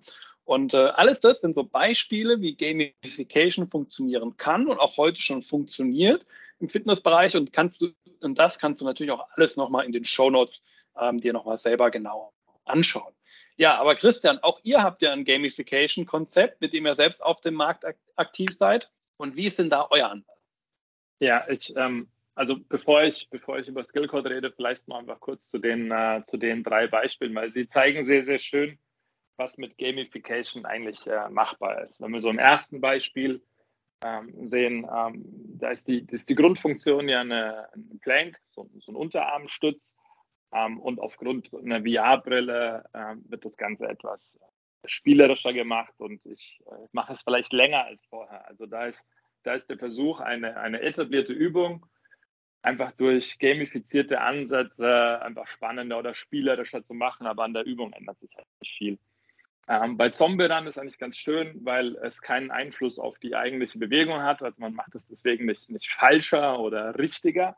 [0.50, 5.42] Und äh, alles das sind so Beispiele, wie Gamification funktionieren kann und auch heute schon
[5.42, 6.26] funktioniert
[6.58, 7.36] im Fitnessbereich.
[7.36, 10.64] Und kannst du, und das kannst du natürlich auch alles nochmal in den Shownotes
[10.98, 12.32] ähm, dir nochmal selber genau
[12.64, 13.14] anschauen.
[13.58, 17.54] Ja, aber Christian, auch ihr habt ja ein Gamification-Konzept, mit dem ihr selbst auf dem
[17.54, 18.90] Markt ak aktiv seid.
[19.18, 20.36] Und wie ist denn da euer Ansatz?
[21.20, 25.46] Ja, ich, ähm, also bevor ich, bevor ich über Skillcode rede, vielleicht mal einfach kurz
[25.46, 28.76] zu den, äh, zu den drei Beispielen, weil sie zeigen sehr, sehr schön,
[29.40, 32.00] was mit Gamification eigentlich äh, machbar ist.
[32.00, 33.42] Wenn wir so im ersten Beispiel
[34.04, 35.24] ähm, sehen, ähm,
[35.58, 39.96] da ist die, ist die Grundfunktion ja eine, eine Plank, so, so, ein Unterarmstütz.
[40.52, 44.38] Ähm, und aufgrund einer VR-Brille ähm, wird das Ganze etwas
[44.84, 48.46] spielerischer gemacht und ich äh, mache es vielleicht länger als vorher.
[48.46, 49.04] Also da ist,
[49.42, 51.86] da ist der Versuch, eine, eine etablierte Übung
[52.62, 58.18] einfach durch gamifizierte Ansätze einfach spannender oder spielerischer zu machen, aber an der Übung ändert
[58.20, 58.98] sich halt nicht viel.
[59.70, 64.20] Ähm, bei Zombie-Run ist eigentlich ganz schön, weil es keinen Einfluss auf die eigentliche Bewegung
[64.20, 64.42] hat.
[64.42, 67.56] Also man macht es deswegen nicht, nicht falscher oder richtiger.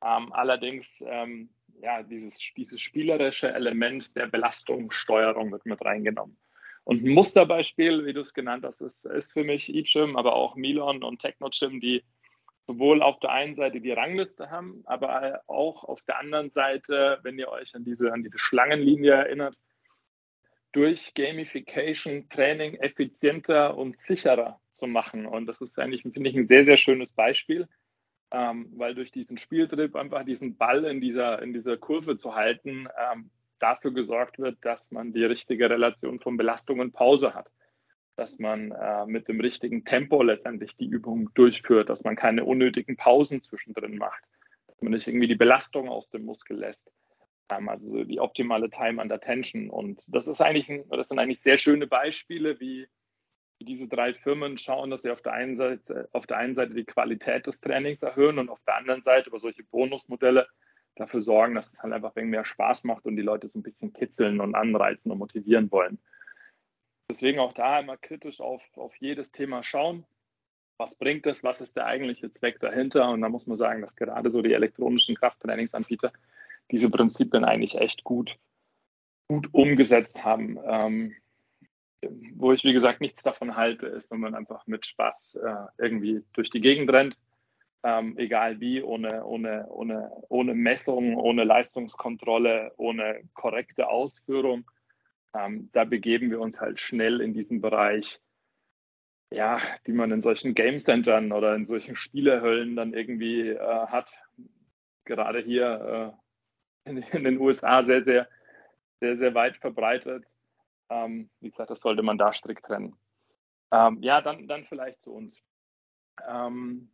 [0.00, 1.50] Ähm, allerdings, ähm,
[1.82, 6.36] ja, dieses, dieses spielerische Element der Belastungssteuerung wird mit reingenommen.
[6.84, 10.54] Und ein Musterbeispiel, wie du es genannt hast, ist, ist für mich eGym, aber auch
[10.54, 12.04] Milon und TechnoGym, die
[12.68, 17.36] sowohl auf der einen Seite die Rangliste haben, aber auch auf der anderen Seite, wenn
[17.36, 19.56] ihr euch an diese, an diese Schlangenlinie erinnert,
[20.78, 25.26] durch Gamification Training effizienter und sicherer zu machen.
[25.26, 27.66] Und das ist eigentlich, finde ich, ein sehr, sehr schönes Beispiel,
[28.30, 32.86] ähm, weil durch diesen Spieltrip einfach diesen Ball in dieser, in dieser Kurve zu halten,
[33.12, 37.50] ähm, dafür gesorgt wird, dass man die richtige Relation von Belastung und Pause hat.
[38.14, 42.96] Dass man äh, mit dem richtigen Tempo letztendlich die Übung durchführt, dass man keine unnötigen
[42.96, 44.22] Pausen zwischendrin macht,
[44.68, 46.88] dass man nicht irgendwie die Belastung aus dem Muskel lässt
[47.48, 49.70] also die optimale Time under Tension.
[49.70, 52.88] Und das ist eigentlich, ein, das sind eigentlich sehr schöne Beispiele, wie,
[53.60, 56.84] diese drei Firmen schauen, dass sie auf der einen Seite, auf der einen Seite die
[56.84, 60.46] Qualität des Trainings erhöhen und auf der anderen Seite über solche Bonusmodelle
[60.94, 63.62] dafür sorgen, dass es halt einfach ein mehr Spaß macht und die Leute so ein
[63.62, 65.98] bisschen kitzeln und anreizen und motivieren wollen.
[67.10, 70.04] Deswegen auch da immer kritisch auf, auf jedes Thema schauen.
[70.78, 71.42] Was bringt es?
[71.42, 73.10] Was ist der eigentliche Zweck dahinter?
[73.10, 76.12] Und da muss man sagen, dass gerade so die elektronischen Krafttrainingsanbieter
[76.70, 78.36] diese Prinzipien eigentlich echt gut,
[79.28, 80.58] gut umgesetzt haben.
[80.64, 81.14] Ähm,
[82.34, 86.22] wo ich, wie gesagt, nichts davon halte, ist, wenn man einfach mit Spaß äh, irgendwie
[86.32, 87.16] durch die Gegend rennt,
[87.82, 94.70] ähm, egal wie, ohne, ohne, ohne, ohne Messung, ohne Leistungskontrolle, ohne korrekte Ausführung.
[95.34, 98.20] Ähm, da begeben wir uns halt schnell in diesen Bereich,
[99.30, 104.08] ja, die man in solchen Game Centern oder in solchen Spielehöllen dann irgendwie äh, hat.
[105.04, 106.27] Gerade hier äh,
[106.96, 108.28] in, den USA sehr, sehr,
[109.00, 110.24] sehr, sehr weit verbreitet.
[110.90, 112.96] Ähm, wie gesagt, das sollte man da strikt trennen.
[113.70, 115.40] Ähm, ja, dann, dann vielleicht zu uns.
[116.26, 116.90] Ähm,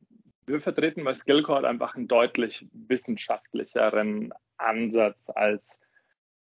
[0.47, 5.63] wir vertreten bei Skillcord einfach einen deutlich wissenschaftlicheren Ansatz als,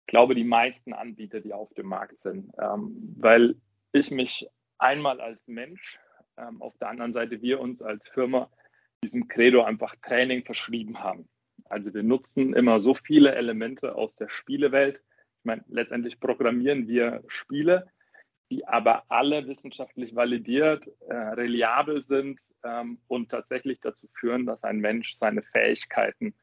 [0.07, 2.53] glaube, die meisten Anbieter, die auf dem Markt sind.
[2.59, 3.57] Ähm, weil
[3.93, 5.99] ich mich einmal als Mensch,
[6.37, 8.51] ähm, auf der anderen Seite wir uns als Firma
[9.03, 11.29] diesem Credo einfach Training verschrieben haben.
[11.73, 14.97] Also wir nutzen immer so viele Elemente aus der Spielewelt.
[15.39, 17.91] Ich meine, letztendlich programmieren wir Spiele,
[18.51, 24.81] die aber alle wissenschaftlich validiert, äh, reliabel sind ähm, und tatsächlich dazu führen, dass ein
[24.81, 26.35] Mensch seine Fähigkeiten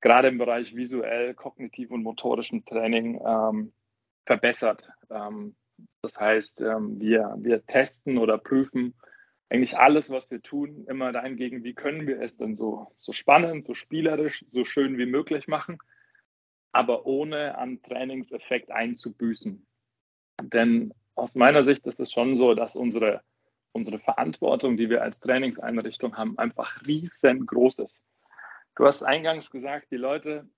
[0.00, 3.72] gerade im Bereich visuell, kognitiv und motorischem Training ähm,
[4.26, 4.88] verbessert.
[5.10, 5.56] Ähm,
[6.02, 8.94] das heißt, ähm, wir, wir testen oder prüfen
[9.52, 13.64] eigentlich alles, was wir tun, immer dahingegen, wie können wir es denn so, so spannend,
[13.64, 15.76] so spielerisch, so schön wie möglich machen,
[16.72, 19.66] aber ohne an Trainingseffekt einzubüßen.
[20.42, 23.20] Denn aus meiner Sicht ist es schon so, dass unsere,
[23.72, 28.00] unsere Verantwortung, die wir als Trainingseinrichtung haben, einfach riesengroß ist.
[28.74, 30.48] Du hast eingangs gesagt, die Leute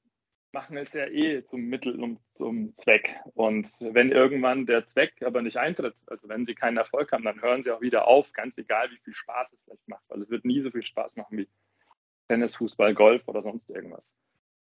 [0.54, 3.14] machen es ja eh zum Mittel und zum Zweck.
[3.34, 7.42] Und wenn irgendwann der Zweck aber nicht eintritt, also wenn sie keinen Erfolg haben, dann
[7.42, 10.30] hören sie auch wieder auf, ganz egal, wie viel Spaß es vielleicht macht, weil es
[10.30, 11.48] wird nie so viel Spaß machen wie
[12.28, 14.04] Tennis, Fußball, Golf oder sonst irgendwas.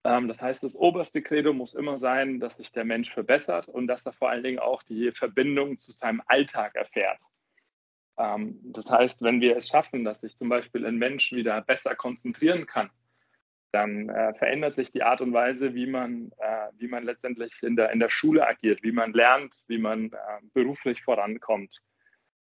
[0.04, 3.88] Ähm, das heißt, das oberste Credo muss immer sein, dass sich der Mensch verbessert und
[3.88, 7.18] dass er vor allen Dingen auch die Verbindung zu seinem Alltag erfährt.
[8.16, 11.96] Ähm, das heißt, wenn wir es schaffen, dass sich zum Beispiel ein Mensch wieder besser
[11.96, 12.90] konzentrieren kann,
[13.74, 17.74] dann äh, verändert sich die Art und Weise, wie man, äh, wie man letztendlich in
[17.74, 20.16] der, in der Schule agiert, wie man lernt, wie man äh,
[20.52, 21.76] beruflich vorankommt.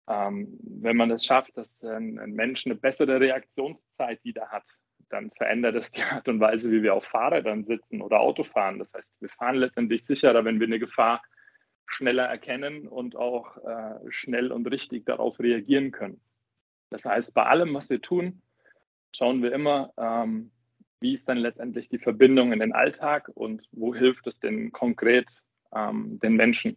[0.08, 4.64] Ähm, wenn man es schafft, dass ein, ein, Mensch eine bessere Reaktionszeit wieder hat,
[5.10, 8.80] dann verändert es die Art und Weise, wie wir auf Fahrrädern sitzen oder Auto fahren.
[8.80, 11.22] Das heißt, wir fahren letztendlich sicherer, wenn wir eine Gefahr
[11.86, 16.20] schneller erkennen und auch äh, schnell und richtig darauf reagieren können.
[16.90, 18.42] Das heißt, bei allem, was wir tun,
[19.14, 20.50] schauen wir immer, ähm,
[21.02, 25.26] wie ist dann letztendlich die Verbindung in den Alltag und wo hilft es denn konkret
[25.74, 26.76] ähm, den Menschen.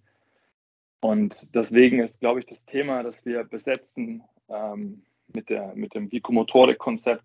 [1.01, 6.11] Und deswegen ist, glaube ich, das Thema, das wir besetzen ähm, mit, der, mit dem
[6.11, 7.23] Vikomotorik-Konzept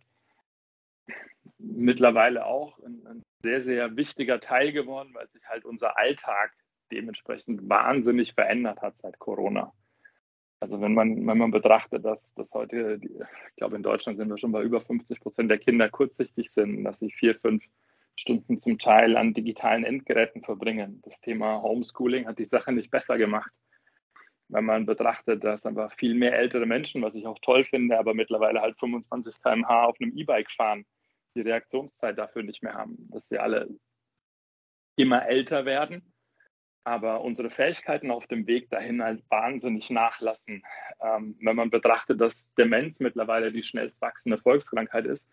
[1.59, 6.53] mittlerweile auch ein, ein, sehr, sehr wichtiger Teil geworden, weil sich halt unser Alltag
[6.93, 9.73] dementsprechend wahnsinnig verändert hat seit Corona.
[10.61, 14.37] Also wenn man, wenn man betrachtet, dass, dass heute, ich glaube in Deutschland sind wir
[14.37, 17.65] schon bei über 50 Prozent der Kinder kurzsichtig sind, dass sie vier, fünf
[18.15, 21.01] Stunden zum Teil an digitalen Endgeräten verbringen.
[21.05, 23.51] Das Thema Homeschooling hat die Sache nicht besser gemacht.
[24.49, 28.13] Wenn man betrachtet, dass einfach viel mehr ältere Menschen, was ich auch toll finde, aber
[28.13, 30.85] mittlerweile halt 25 km/h auf einem E-Bike fahren,
[31.35, 33.69] die Reaktionszeit dafür nicht mehr haben, dass wir alle
[34.97, 36.13] immer älter werden
[36.85, 40.63] aber unsere Fähigkeiten auf dem Weg dahin halt wahnsinnig nachlassen.
[41.03, 45.25] Ähm, wenn man betrachtet, dass Demenz mittlerweile die schnellst wachsende Volkskrankheit ist,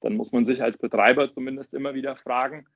[0.00, 2.66] dann muss man sich als Betreiber zumindest immer wieder fragen,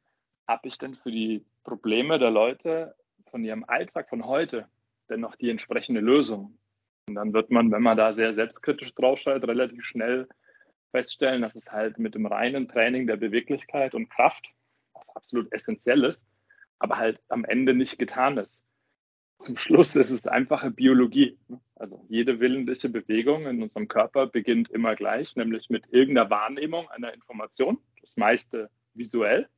[0.46, 2.94] habe ich denn für die Probleme der Leute
[3.30, 4.68] von ihrem Alltag von heute
[5.08, 6.58] dennoch die entsprechende Lösung.
[7.08, 10.28] Und dann wird man, wenn man da sehr selbstkritisch draufschaut, relativ schnell
[10.90, 14.46] feststellen, dass es halt mit dem reinen Training der Beweglichkeit und Kraft,
[14.92, 16.20] was absolut essentiell ist,
[16.78, 18.60] aber halt am Ende nicht getan ist.
[19.38, 21.38] Zum Schluss ist es einfache Biologie.
[21.74, 27.12] Also jede willentliche Bewegung in unserem Körper beginnt immer gleich, nämlich mit irgendeiner Wahrnehmung einer
[27.12, 29.48] Information, das meiste visuell.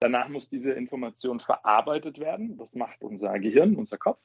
[0.00, 2.56] Danach muss diese Information verarbeitet werden.
[2.56, 4.20] Das macht unser Gehirn, unser Kopf.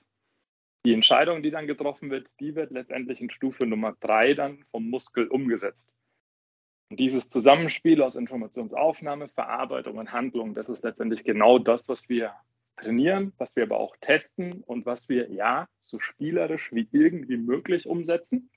[0.85, 4.89] Die Entscheidung, die dann getroffen wird, die wird letztendlich in Stufe Nummer drei dann vom
[4.89, 5.89] Muskel umgesetzt.
[6.89, 12.33] Und dieses Zusammenspiel aus Informationsaufnahme, Verarbeitung und Handlung, das ist letztendlich genau das, was wir
[12.77, 17.85] trainieren, was wir aber auch testen und was wir ja so spielerisch wie irgendwie möglich
[17.85, 18.49] umsetzen.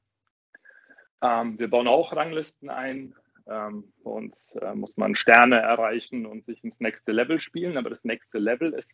[1.21, 3.15] Ähm, wir bauen auch Ranglisten ein.
[3.47, 7.91] Ähm, bei uns äh, muss man Sterne erreichen und sich ins nächste Level spielen, aber
[7.91, 8.91] das nächste Level ist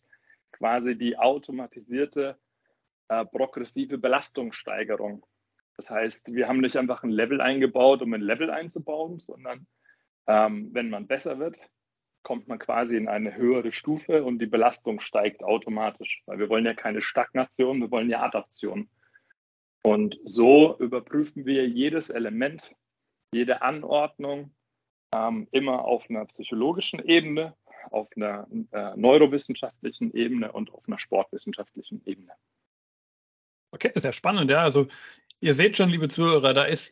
[0.51, 2.37] quasi die automatisierte
[3.07, 5.25] äh, progressive Belastungssteigerung.
[5.79, 9.65] Das heißt, wir haben nicht einfach ein Level eingebaut, um ein Level einzubauen, sondern
[10.27, 11.57] ähm, wenn man besser wird,
[12.21, 16.65] kommt man quasi in eine höhere Stufe und die Belastung steigt automatisch, weil wir wollen
[16.65, 18.89] ja keine Stagnation, wir wollen ja Adaption.
[19.81, 22.75] Und so überprüfen wir jedes Element,
[23.33, 24.53] jede Anordnung
[25.15, 27.55] ähm, immer auf einer psychologischen Ebene,
[27.89, 32.33] auf einer äh, neurowissenschaftlichen Ebene und auf einer sportwissenschaftlichen Ebene.
[33.71, 34.61] Okay, sehr spannend, ja.
[34.61, 34.87] Also
[35.41, 36.91] ihr seht schon, liebe Zuhörer, da ist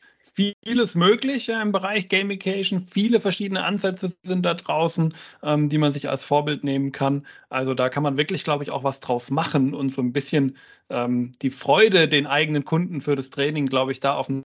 [0.64, 2.82] vieles möglich im Bereich Gamification.
[2.82, 7.26] Viele verschiedene Ansätze sind da draußen, ähm, die man sich als Vorbild nehmen kann.
[7.50, 10.58] Also da kann man wirklich, glaube ich, auch was draus machen und so ein bisschen
[10.90, 14.44] ähm, die Freude den eigenen Kunden für das Training, glaube ich, da auf ein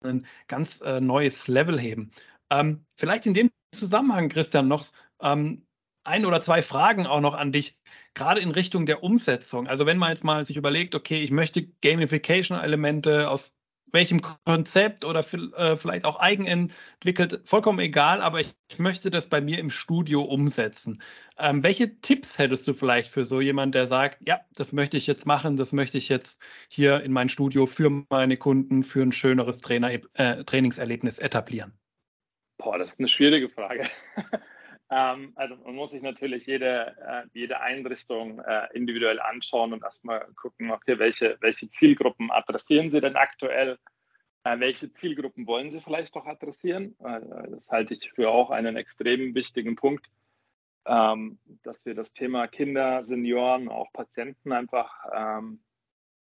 [0.49, 2.13] ganz äh, neues Level heben.
[2.51, 4.87] Ähm, vielleicht in dem Zusammenhang, Christian, noch
[5.21, 5.67] ähm,
[6.05, 7.79] ein oder zwei Fragen auch noch an dich,
[8.15, 9.67] gerade in Richtung der Umsetzung.
[9.67, 13.53] Also wenn man jetzt mal sich überlegt, okay, ich möchte Gamification-Elemente aus
[13.95, 19.61] welchem Konzept oder äh, vielleicht auch eigenentwickelt, vollkommen egal, aber ich, möchte das bei mir
[19.61, 21.01] im Studio umsetzen.
[21.39, 25.07] Ähm, welche Tipps hättest du vielleicht für so jemanden, der sagt, ja, das möchte ich
[25.07, 29.13] jetzt machen, das möchte ich jetzt hier in mein Studio für meine Kunden, für ein
[29.13, 31.73] schöneres Trainer, äh, Trainingserlebnis etablieren?
[32.59, 33.89] Boah, das ist eine schwierige Frage.
[34.97, 40.25] Ähm, also man muss sich natürlich jede, äh, jede Einrichtung äh, individuell anschauen und erstmal
[40.37, 43.77] gucken, okay, welche, welche Zielgruppen adressieren Sie denn aktuell?
[44.45, 46.95] Äh, welche Zielgruppen wollen Sie vielleicht auch adressieren?
[47.01, 50.07] das halte ich für auch einen extrem wichtigen Punkt,
[50.87, 55.59] ähm, dass wir das Thema Kinder, Senioren, auch Patienten einfach ähm,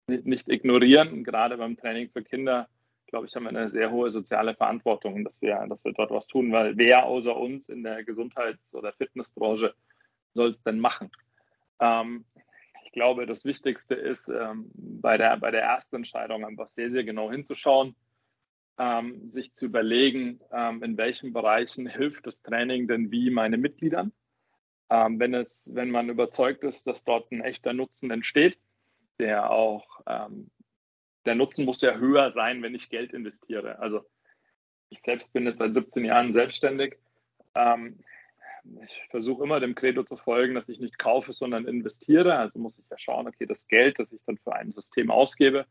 [0.07, 2.69] nicht ignorieren, gerade beim Training für Kinder
[3.13, 6.25] glaube ich, haben wir eine sehr hohe soziale Verantwortung, dass wir, dass wir dort was
[6.25, 9.75] tun, weil wer außer uns in der Gesundheits- oder Fitnessbranche
[10.33, 11.11] soll es denn machen?
[11.79, 12.25] Ähm,
[12.83, 17.03] ich glaube, das Wichtigste ist, ähm, bei, der, bei der ersten Entscheidung einfach sehr, sehr
[17.03, 17.95] genau hinzuschauen,
[18.79, 24.11] ähm, sich zu überlegen, ähm, in welchen Bereichen hilft das Training denn wie meine Mitgliedern.
[24.89, 28.57] Ähm, wenn, es, wenn man überzeugt ist, dass dort ein echter Nutzen entsteht,
[29.19, 30.49] der auch ähm,
[31.25, 33.79] der Nutzen muss ja höher sein, wenn ich Geld investiere.
[33.79, 34.05] Also
[34.89, 36.97] ich selbst bin jetzt seit 17 Jahren selbstständig.
[37.55, 37.99] Ähm,
[38.83, 42.37] ich versuche immer dem Credo zu folgen, dass ich nicht kaufe, sondern investiere.
[42.37, 45.65] Also muss ich ja schauen, okay, das Geld, das ich dann für ein System ausgebe,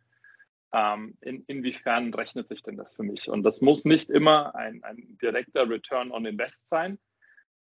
[0.72, 3.28] ähm, in, inwiefern rechnet sich denn das für mich?
[3.28, 6.98] Und das muss nicht immer ein, ein direkter Return on Invest sein,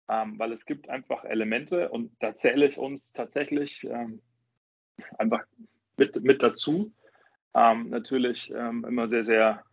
[0.08, 4.20] ähm, weil es gibt einfach Elemente und da zähle ich uns tatsächlich ähm,
[5.18, 5.44] einfach
[5.96, 6.92] mit, mit dazu,
[7.54, 9.64] ähm, natürlich ähm, immer sehr, sehr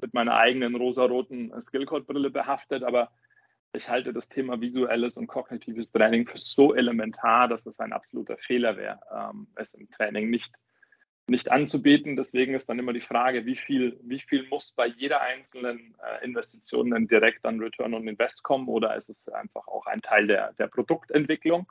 [0.00, 3.10] mit meiner eigenen rosaroten Skillcode-Brille behaftet, aber
[3.72, 8.36] ich halte das Thema visuelles und kognitives Training für so elementar, dass es ein absoluter
[8.38, 10.50] Fehler wäre, ähm, es im Training nicht,
[11.26, 12.16] nicht anzubieten.
[12.16, 16.24] Deswegen ist dann immer die Frage, wie viel, wie viel muss bei jeder einzelnen äh,
[16.24, 20.26] Investition dann direkt an Return on Invest kommen oder ist es einfach auch ein Teil
[20.26, 21.70] der, der Produktentwicklung?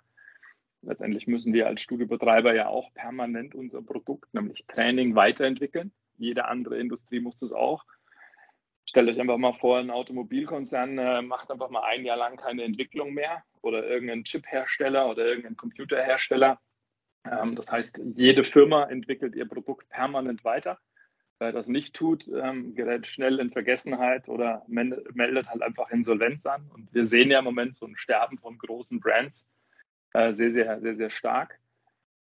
[0.81, 5.91] Letztendlich müssen wir als Studiobetreiber ja auch permanent unser Produkt, nämlich Training, weiterentwickeln.
[6.17, 7.83] Jede andere Industrie muss das auch.
[8.85, 12.63] Stellt euch einfach mal vor, ein Automobilkonzern äh, macht einfach mal ein Jahr lang keine
[12.63, 16.59] Entwicklung mehr oder irgendein Chiphersteller oder irgendein Computerhersteller.
[17.29, 20.79] Ähm, das heißt, jede Firma entwickelt ihr Produkt permanent weiter.
[21.39, 26.71] Wer das nicht tut, ähm, gerät schnell in Vergessenheit oder meldet halt einfach Insolvenz an.
[26.73, 29.45] Und wir sehen ja im Moment so ein Sterben von großen Brands
[30.17, 31.59] äh, sehr, sehr, sehr, sehr stark.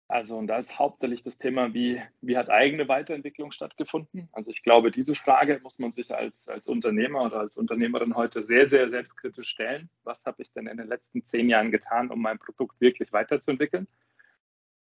[0.07, 4.29] Also, und da ist hauptsächlich das Thema, wie, wie hat eigene Weiterentwicklung stattgefunden?
[4.33, 8.45] Also, ich glaube, diese Frage muss man sich als, als Unternehmer oder als Unternehmerin heute
[8.45, 9.89] sehr, sehr selbstkritisch stellen.
[10.05, 13.89] Was habe ich denn in den letzten zehn Jahren getan, um mein Produkt wirklich weiterzuentwickeln?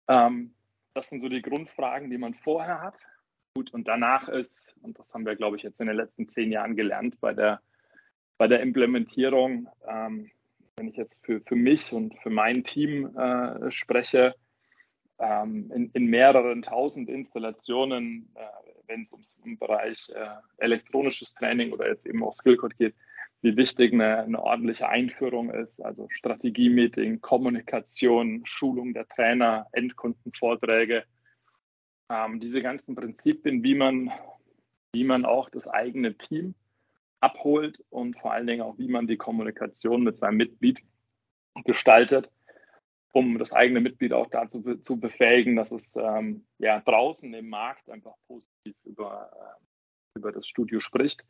[0.08, 0.54] Ähm,
[0.92, 2.98] das sind so die Grundfragen, die man vorher hat.
[3.54, 6.52] Gut, und danach ist, und das haben wir, glaube ich, jetzt in den letzten zehn
[6.52, 7.60] Jahren gelernt bei der,
[8.36, 10.30] bei der Implementierung, ähm,
[10.78, 14.34] wenn ich jetzt für, für mich und für mein Team äh, spreche,
[15.18, 18.40] ähm, in, in, mehreren tausend Installationen, äh,
[18.86, 22.94] wenn es um den Bereich äh, elektronisches Training oder jetzt eben auch Skillcode geht,
[23.42, 31.04] wie wichtig eine, eine ordentliche Einführung ist, also Strategie-Meeting, Kommunikation, Schulung der Trainer, Endkundenvorträge,
[32.10, 34.10] ähm, diese ganzen Prinzipien, wie man,
[34.92, 36.54] wie man auch das eigene Team
[37.20, 40.80] abholt und vor allen Dingen auch, wie man die Kommunikation mit seinem Mitglied
[41.64, 42.30] gestaltet,
[43.12, 47.90] um das eigene Mitglied auch dazu zu befähigen, dass es ähm, ja, draußen im Markt
[47.90, 51.24] einfach positiv über, äh, über das Studio spricht.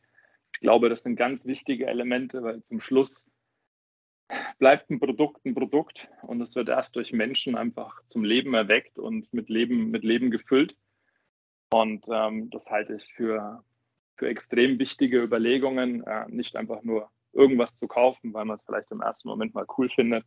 [0.53, 3.25] Ich glaube, das sind ganz wichtige Elemente, weil zum Schluss
[4.59, 8.99] bleibt ein Produkt ein Produkt und es wird erst durch Menschen einfach zum Leben erweckt
[8.99, 10.77] und mit Leben, mit Leben gefüllt.
[11.71, 13.63] Und ähm, das halte ich für,
[14.19, 18.91] für extrem wichtige Überlegungen, äh, nicht einfach nur irgendwas zu kaufen, weil man es vielleicht
[18.91, 20.25] im ersten Moment mal cool findet,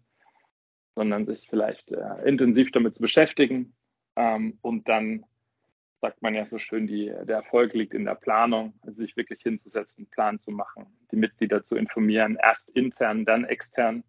[0.96, 3.74] sondern sich vielleicht äh, intensiv damit zu beschäftigen.
[4.16, 5.26] Ähm, und dann
[6.00, 9.42] sagt man ja so schön, die, der Erfolg liegt in der Planung, also sich wirklich
[9.42, 14.04] hinzusetzen, einen Plan zu machen, die Mitglieder zu informieren, erst intern, dann extern,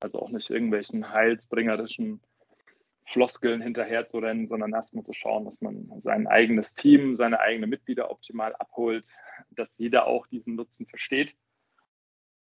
[0.00, 2.20] also auch nicht irgendwelchen heilsbringerischen
[3.06, 7.70] Floskeln hinterher zu rennen, sondern erstmal zu schauen, dass man sein eigenes Team, seine eigenen
[7.70, 9.04] Mitglieder optimal abholt,
[9.50, 11.34] dass jeder auch diesen Nutzen versteht.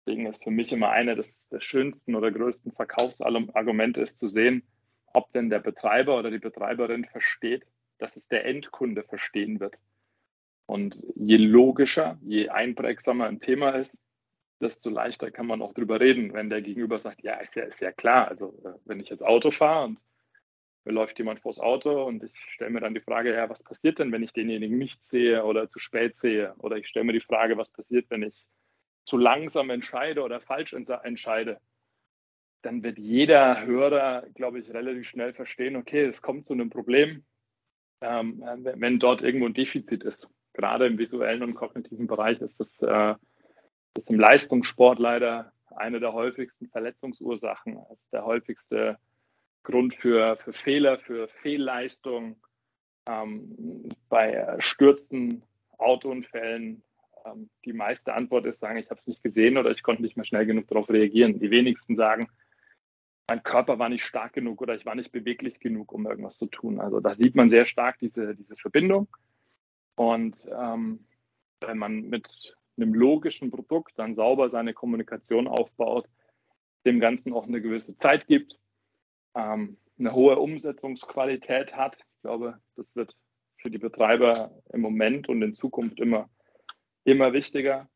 [0.06, 4.64] Deswegen ist für mich immer einer des, der schönsten oder größten Verkaufsargumente ist zu sehen,
[5.14, 7.66] ob denn der Betreiber oder die Betreiberin versteht,
[7.98, 9.76] dass es der Endkunde verstehen wird.
[10.68, 13.98] Und je logischer, je einprägsamer ein Thema ist,
[14.62, 17.82] desto leichter kann man auch drüber reden, wenn der Gegenüber sagt, ja, ist ja, ist
[17.82, 18.30] ja klar.
[18.30, 20.00] Also äh, wenn ich jetzt Auto fahre und
[20.86, 23.98] mir läuft jemand vors Auto und ich stelle mir dann die Frage, ja, was passiert
[23.98, 26.54] denn, wenn ich denjenigen nicht sehe oder zu spät sehe?
[26.60, 28.46] Oder ich stelle mir die Frage, was passiert, wenn ich
[29.04, 31.60] zu langsam entscheide oder falsch entscheide?
[32.62, 37.26] Dann wird jeder Hörer, glaube ich, relativ schnell verstehen, okay, es kommt zu einem Problem,
[38.02, 40.28] ähm, wenn dort irgendwo ein Defizit ist.
[40.54, 43.16] Gerade im visuellen und kognitiven Bereich ist das, äh,
[43.98, 48.98] ist im Leistungssport leider eine der häufigsten Verletzungsursachen, ist der häufigste
[49.66, 52.38] Grund für, für Fehler, für Fehlleistung,
[53.08, 55.44] ähm, bei Stürzen,
[55.78, 56.82] Autounfällen.
[57.26, 60.16] Ähm, die meiste Antwort ist sagen, ich habe es nicht gesehen oder ich konnte nicht
[60.16, 61.40] mehr schnell genug darauf reagieren.
[61.40, 62.28] Die wenigsten sagen,
[63.28, 66.46] mein Körper war nicht stark genug oder ich war nicht beweglich genug, um irgendwas zu
[66.46, 66.80] tun.
[66.80, 69.08] Also da sieht man sehr stark diese, diese Verbindung.
[69.96, 71.06] Und ähm,
[71.62, 76.08] wenn man mit einem logischen Produkt dann sauber seine Kommunikation aufbaut,
[76.86, 78.60] dem Ganzen auch eine gewisse Zeit gibt,
[79.36, 83.16] ähm, eine hohe Umsetzungsqualität hat, ich glaube, das wird
[83.58, 86.30] für die Betreiber im Moment und in Zukunft immer,
[87.04, 87.90] immer wichtiger.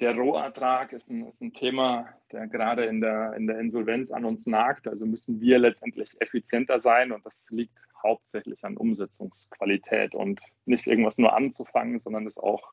[0.00, 4.24] Der Rohertrag ist ein, ist ein Thema, der gerade in der, in der Insolvenz an
[4.24, 4.88] uns nagt.
[4.88, 11.18] Also müssen wir letztendlich effizienter sein und das liegt hauptsächlich an Umsetzungsqualität und nicht irgendwas
[11.18, 12.72] nur anzufangen, sondern es auch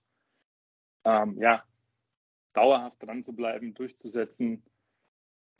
[1.03, 1.63] ähm, ja,
[2.53, 4.63] dauerhaft dran zu bleiben, durchzusetzen,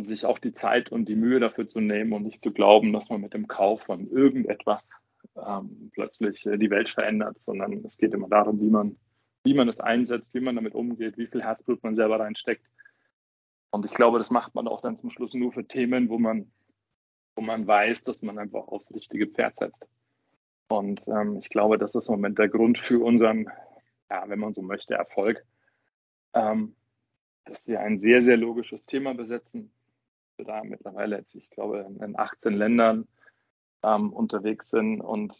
[0.05, 3.09] sich auch die Zeit und die Mühe dafür zu nehmen und nicht zu glauben, dass
[3.09, 4.91] man mit dem Kauf von irgendetwas
[5.35, 8.97] ähm, plötzlich äh, die Welt verändert, sondern es geht immer darum, wie man
[9.47, 12.65] wie man es einsetzt, wie man damit umgeht, wie viel Herzblut man selber reinsteckt.
[13.69, 16.51] Und ich glaube, das macht man auch dann zum Schluss nur für Themen, wo man,
[17.35, 19.87] wo man weiß, dass man einfach aufs richtige Pferd setzt.
[20.67, 23.49] Und ähm, ich glaube, das ist im Moment der Grund für unseren,
[24.09, 25.45] ja, wenn man so möchte, Erfolg,
[26.33, 26.75] ähm,
[27.45, 29.71] dass wir ein sehr, sehr logisches Thema besetzen.
[30.38, 33.07] Wir da mittlerweile jetzt, ich glaube, in 18 Ländern
[33.83, 35.33] ähm, unterwegs sind und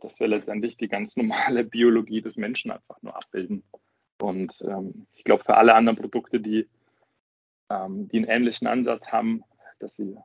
[0.00, 3.62] dass wir letztendlich die ganz normale Biologie des Menschen einfach nur abbilden.
[4.20, 6.68] Und ähm, ich glaube, für alle anderen Produkte, die,
[7.70, 9.44] ähm, die einen ähnlichen Ansatz haben,
[9.78, 10.16] dass sie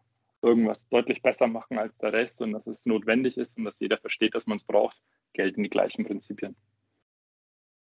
[0.41, 3.97] irgendwas deutlich besser machen als der Rest und dass es notwendig ist und dass jeder
[3.97, 4.97] versteht, dass man es braucht,
[5.33, 6.55] gelten die gleichen Prinzipien.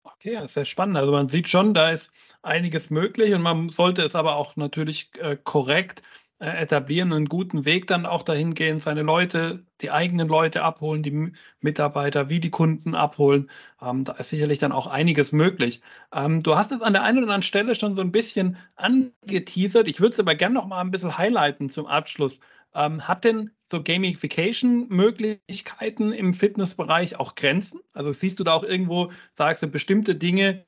[0.05, 0.97] Okay, ja, sehr spannend.
[0.97, 2.11] Also man sieht schon, da ist
[2.43, 6.03] einiges möglich und man sollte es aber auch natürlich äh, korrekt
[6.47, 11.32] etablieren, einen guten Weg dann auch dahin gehen, seine Leute, die eigenen Leute abholen, die
[11.61, 13.51] Mitarbeiter wie die Kunden abholen.
[13.80, 15.80] Ähm, da ist sicherlich dann auch einiges möglich.
[16.12, 19.88] Ähm, du hast es an der einen oder anderen Stelle schon so ein bisschen angeteasert.
[19.88, 22.40] Ich würde es aber gerne noch mal ein bisschen highlighten zum Abschluss.
[22.74, 27.80] Ähm, hat denn so Gamification-Möglichkeiten im Fitnessbereich auch Grenzen?
[27.93, 30.64] Also siehst du da auch irgendwo, sagst du, bestimmte Dinge,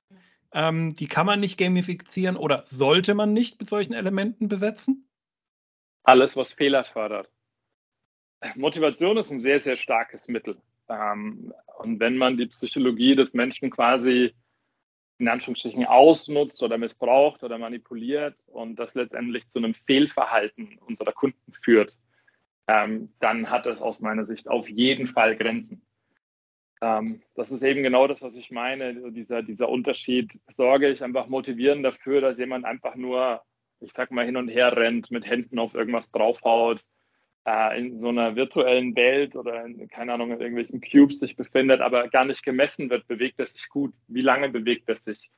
[0.53, 5.07] ähm, die kann man nicht gamifizieren oder sollte man nicht mit solchen Elementen besetzen?
[6.05, 7.29] Alles, was Fehler fördert.
[8.55, 10.57] Motivation ist ein sehr, sehr starkes Mittel.
[10.89, 14.35] Ähm, und wenn man die Psychologie des Menschen quasi
[15.19, 21.53] in Anführungsstrichen ausnutzt oder missbraucht oder manipuliert und das letztendlich zu einem Fehlverhalten unserer Kunden
[21.63, 21.97] führt,
[22.67, 25.83] ähm, dann hat es aus meiner Sicht auf jeden Fall Grenzen.
[26.81, 30.33] Ähm, das ist eben genau das, was ich meine, dieser, dieser Unterschied.
[30.55, 33.43] Sorge ich einfach motivieren dafür, dass jemand einfach nur,
[33.85, 36.83] ich sag mal, hin und her rennt, mit Händen auf irgendwas draufhaut,
[37.47, 41.81] äh, in so einer virtuellen Welt oder in, keine Ahnung, in irgendwelchen Cubes sich befindet,
[41.81, 43.93] aber gar nicht gemessen wird, bewegt er sich gut?
[44.09, 45.31] Wie lange bewegt er sich?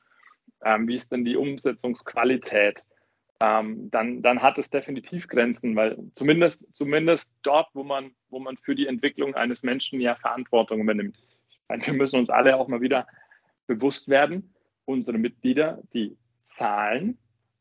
[0.63, 2.83] Ähm, wie ist denn die Umsetzungsqualität?
[3.43, 8.57] Ähm, dann, dann hat es definitiv Grenzen, weil zumindest, zumindest dort, wo man, wo man
[8.57, 11.17] für die Entwicklung eines Menschen ja Verantwortung übernimmt.
[11.67, 13.05] Meine, wir müssen uns alle auch mal wieder
[13.67, 14.53] bewusst werden,
[14.85, 17.17] unsere Mitglieder, die zahlen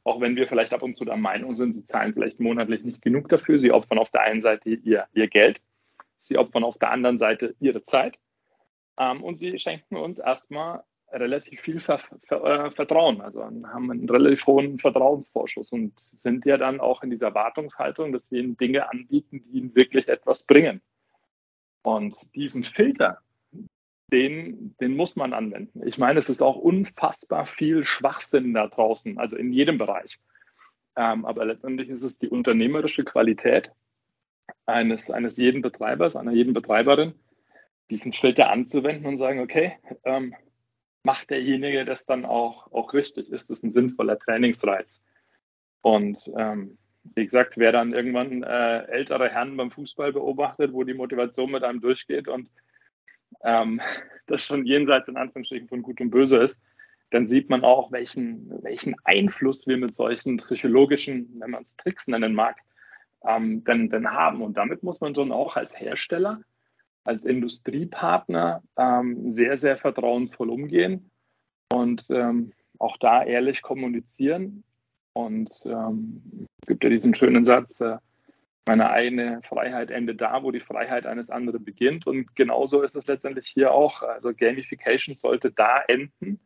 [0.07, 3.03] auch wenn wir vielleicht ab und zu der Meinung sind, sie zahlen vielleicht monatlich nicht
[3.03, 3.59] genug dafür.
[3.59, 5.61] Sie opfern auf der einen Seite ihr, ihr Geld,
[6.21, 8.17] sie opfern auf der anderen Seite ihre Zeit
[9.01, 14.09] ähm, und sie schenken uns erstmal relativ viel Ver Ver äh, Vertrauen, also haben einen
[14.09, 15.93] relativ hohen Vertrauensvorschuss und
[16.23, 20.07] sind ja dann auch in dieser Wartungshaltung, dass wir ihnen Dinge anbieten, die ihnen wirklich
[20.07, 20.83] etwas bringen.
[21.83, 23.19] Und diesen Filter,
[24.13, 25.87] den, den muss man anwenden.
[25.87, 30.19] Ich meine, es ist auch unfassbar viel Schwachsinn da draußen, also in jedem Bereich.
[30.97, 33.73] Ähm, aber letztendlich ist es die unternehmerische Qualität
[34.65, 37.15] eines, eines jeden Betreibers, einer jeden Betreiberin,
[37.91, 40.35] diesen Filter anzuwenden und sagen, okay, ähm,
[41.03, 43.31] macht derjenige das dann auch, auch richtig?
[43.31, 45.01] Ist es ein sinnvoller Trainingsreiz?
[45.83, 46.79] Und ähm,
[47.15, 51.63] wie gesagt, wer dann irgendwann äh, ältere Herren beim Fußball beobachtet, wo die Motivation mit
[51.63, 52.49] einem durchgeht und
[53.43, 53.81] ähm,
[54.27, 56.59] das schon jenseits in Anführungsstrichen von Gut und Böse ist,
[57.11, 62.09] dann sieht man auch, welchen, welchen Einfluss wir mit solchen psychologischen, wenn man es Tricks
[62.09, 62.57] nennen mag,
[63.25, 64.43] ähm, denn, denn haben.
[64.43, 66.41] Und damit muss man schon auch als Hersteller,
[67.05, 71.11] als Industriepartner ähm, sehr, sehr vertrauensvoll umgehen
[71.73, 74.65] und ähm, auch da ehrlich kommunizieren.
[75.13, 77.99] Und ähm, es gibt ja diesen schönen Satz, äh,
[78.67, 82.07] meine eigene Freiheit endet da, wo die Freiheit eines anderen beginnt.
[82.07, 84.03] Und genauso ist es letztendlich hier auch.
[84.03, 86.41] Also Gamification sollte da enden,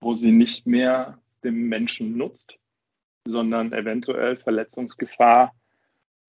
[0.00, 2.56] wo sie nicht mehr dem Menschen nutzt,
[3.26, 5.52] sondern eventuell Verletzungsgefahr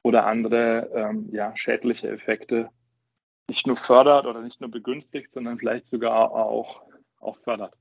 [0.01, 2.69] oder andere ähm, ja, schädliche Effekte
[3.49, 6.81] nicht nur fördert oder nicht nur begünstigt, sondern vielleicht sogar auch,
[7.19, 7.75] auch fördert.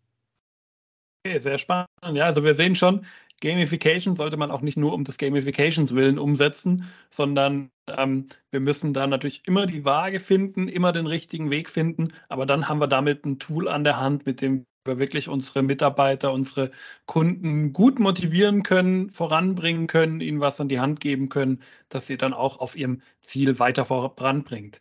[1.24, 1.89] Okay, sehr spannend.
[2.12, 3.07] Ja, also wir sehen schon,
[3.43, 8.95] Gamification sollte man auch nicht nur um des Gamifications willen umsetzen, sondern ähm, wir müssen
[8.95, 12.12] da natürlich immer die Waage finden, immer den richtigen Weg finden.
[12.28, 15.62] Aber dann haben wir damit ein Tool an der Hand, mit dem wir wirklich unsere
[15.62, 16.70] Mitarbeiter, unsere
[17.07, 22.16] Kunden gut motivieren können, voranbringen können, ihnen was an die Hand geben können, dass sie
[22.16, 24.80] dann auch auf ihrem Ziel weiter voranbringt.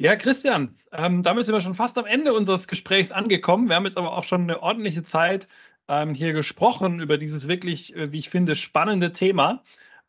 [0.00, 3.68] Ja, Christian, ähm, damit sind wir schon fast am Ende unseres Gesprächs angekommen.
[3.68, 5.48] Wir haben jetzt aber auch schon eine ordentliche Zeit
[5.88, 9.62] ähm, hier gesprochen über dieses wirklich, äh, wie ich finde, spannende Thema.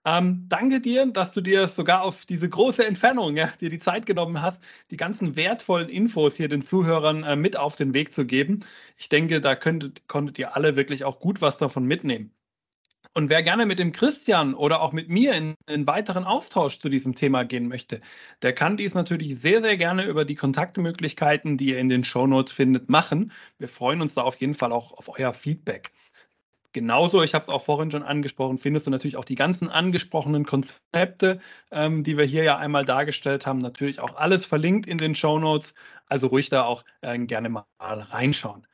[0.06, 4.06] Ähm, danke dir, dass du dir sogar auf diese große Entfernung ja, dir die Zeit
[4.06, 4.62] genommen hast,
[4.92, 8.60] die ganzen wertvollen Infos hier den Zuhörern äh, mit auf den Weg zu geben.
[8.98, 12.32] Ich denke, da könntet, konntet ihr alle wirklich auch gut was davon mitnehmen.
[13.14, 16.90] Und wer gerne mit dem Christian oder auch mit mir in einen weiteren Austausch zu
[16.90, 18.00] diesem Thema gehen möchte,
[18.42, 22.54] der kann dies natürlich sehr, sehr gerne über die Kontaktmöglichkeiten, die ihr in den Shownotes
[22.54, 23.32] findet, machen.
[23.58, 25.92] Wir freuen uns da auf jeden Fall auch auf euer Feedback.
[26.72, 30.46] Genauso, ich habe es auch vorhin schon angesprochen, findest du natürlich auch die ganzen angesprochenen
[30.46, 31.40] Konzepte,
[31.72, 35.40] ähm, die wir hier ja einmal dargestellt haben, natürlich auch alles verlinkt in den Show
[35.40, 35.74] Notes.
[36.06, 38.68] Also ruhig da auch äh, gerne mal reinschauen.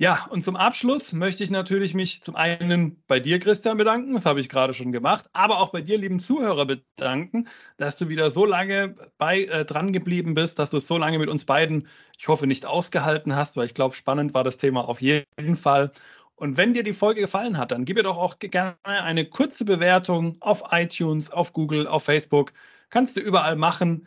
[0.00, 4.14] Ja, und zum Abschluss möchte ich natürlich mich zum einen bei dir, Christian, bedanken.
[4.14, 5.28] Das habe ich gerade schon gemacht.
[5.32, 9.92] Aber auch bei dir, lieben Zuhörer, bedanken, dass du wieder so lange bei, äh, dran
[9.92, 13.56] geblieben bist, dass du es so lange mit uns beiden, ich hoffe, nicht ausgehalten hast,
[13.56, 15.90] weil ich glaube, spannend war das Thema auf jeden Fall.
[16.36, 19.64] Und wenn dir die Folge gefallen hat, dann gib mir doch auch gerne eine kurze
[19.64, 22.52] Bewertung auf iTunes, auf Google, auf Facebook.
[22.90, 24.06] Kannst du überall machen.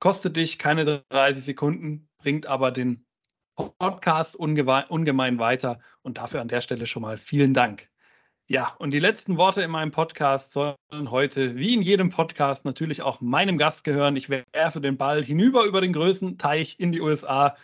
[0.00, 3.06] Kostet dich keine 30 Sekunden, bringt aber den
[3.68, 7.88] Podcast ungemein weiter und dafür an der Stelle schon mal vielen Dank.
[8.46, 13.02] Ja, und die letzten Worte in meinem Podcast sollen heute, wie in jedem Podcast, natürlich
[13.02, 14.16] auch meinem Gast gehören.
[14.16, 17.56] Ich werfe den Ball hinüber über den größten Teich in die USA.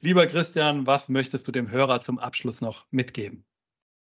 [0.00, 3.44] Lieber Christian, was möchtest du dem Hörer zum Abschluss noch mitgeben?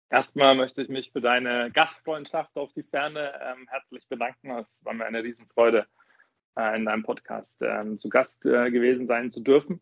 [0.09, 4.51] Erstmal möchte ich mich für deine Gastfreundschaft auf die Ferne ähm, herzlich bedanken.
[4.51, 5.85] Es war mir eine Riesenfreude,
[6.57, 9.81] äh, in deinem Podcast ähm, zu Gast äh, gewesen sein zu dürfen.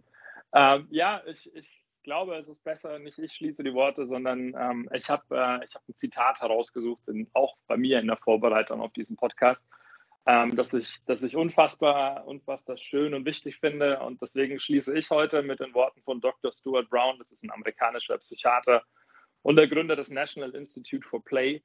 [0.55, 4.89] Ähm, ja, ich, ich glaube, es ist besser, nicht ich schließe die Worte, sondern ähm,
[4.93, 8.93] ich habe äh, hab ein Zitat herausgesucht, in, auch bei mir in der Vorbereitung auf
[8.93, 9.67] diesen Podcast.
[10.25, 13.99] ähm, das, ich, das ich unfassbar, unfassbar schön und wichtig finde.
[13.99, 16.53] Und deswegen schließe ich heute mit den Worten von Dr.
[16.53, 17.19] Stuart Brown.
[17.19, 18.83] Das ist ein amerikanischer Psychiater
[19.41, 21.61] und der Gründer des National Institute for Play.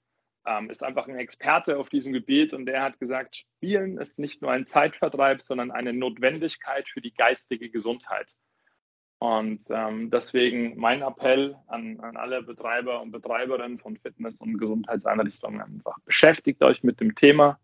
[0.47, 4.41] Ähm, ist einfach ein Experte auf diesem Gebiet und der hat gesagt, Spielen ist nicht
[4.43, 8.27] nur ein Zeitvertreib, sondern eine Notwendigkeit für die geistige Gesundheit.
[9.21, 15.61] Und ähm, deswegen mein Appell an, an alle Betreiber und Betreiberinnen von Fitness- und Gesundheitseinrichtungen
[15.61, 17.61] einfach, beschäftigt euch mit dem Thema,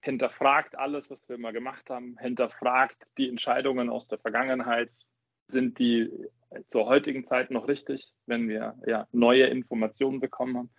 [0.00, 4.90] hinterfragt alles, was wir mal gemacht haben, hinterfragt die Entscheidungen aus der Vergangenheit,
[5.46, 6.10] sind die
[6.70, 10.70] zur heutigen Zeit noch richtig, wenn wir ja, neue Informationen bekommen haben.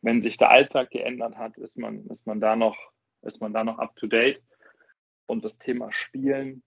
[0.00, 2.78] Wenn sich der Alltag geändert hat, ist man, ist man da noch,
[3.20, 4.42] ist man da noch up to date.
[5.26, 6.62] Und das Thema Spielen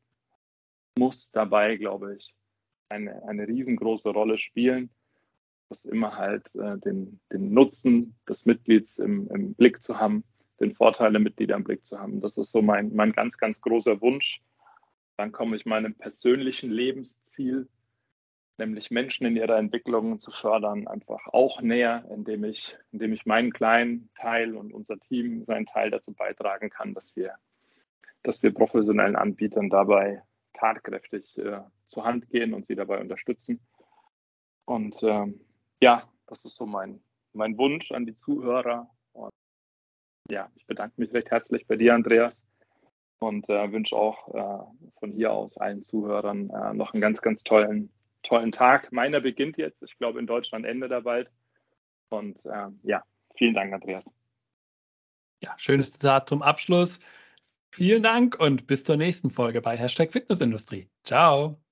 [0.96, 2.36] muss dabei, glaube ich,
[2.90, 4.90] eine, eine riesengroße Rolle spielen,
[5.70, 10.24] das immer halt äh, den, den Nutzen des Mitglieds im, im Blick zu haben,
[10.60, 12.22] den Vorteil der Mitglieder im Blick zu haben.
[12.22, 14.42] Das ist so mein, mein ganz, ganz großer Wunsch.
[15.18, 17.68] Dann komme ich meinem persönlichen Lebensziel,
[18.58, 23.52] nämlich Menschen in ihrer Entwicklung zu fördern, einfach auch näher, indem ich, indem ich meinen
[23.52, 27.34] kleinen Teil und unser Team seinen Teil dazu beitragen kann, dass wir,
[28.22, 30.22] dass wir professionellen Anbietern dabei
[30.54, 33.60] tatkräftig äh, zur Hand gehen und sie dabei unterstützen.
[34.66, 35.42] Und ähm,
[35.82, 37.02] ja, das ist so mein,
[37.34, 38.90] mein Wunsch an die Zuhörer.
[39.12, 39.32] Und
[40.30, 42.34] ja, ich bedanke mich recht herzlich bei dir, Andreas,
[43.20, 47.44] und äh, wünsche auch äh, von hier aus allen Zuhörern äh, noch einen ganz, ganz
[47.44, 47.92] tollen,
[48.24, 48.92] tollen Tag.
[48.92, 49.82] Meiner beginnt jetzt.
[49.84, 51.30] Ich glaube, in Deutschland endet er bald.
[52.10, 53.04] Und ähm, ja,
[53.36, 54.06] vielen Dank, Andreas.
[55.42, 57.00] Ja, schönes Zitat zum Abschluss.
[57.76, 60.92] Vielen Dank und bis zur nächsten Folge bei Hashtag Fitnessindustrie.
[61.04, 61.63] Ciao.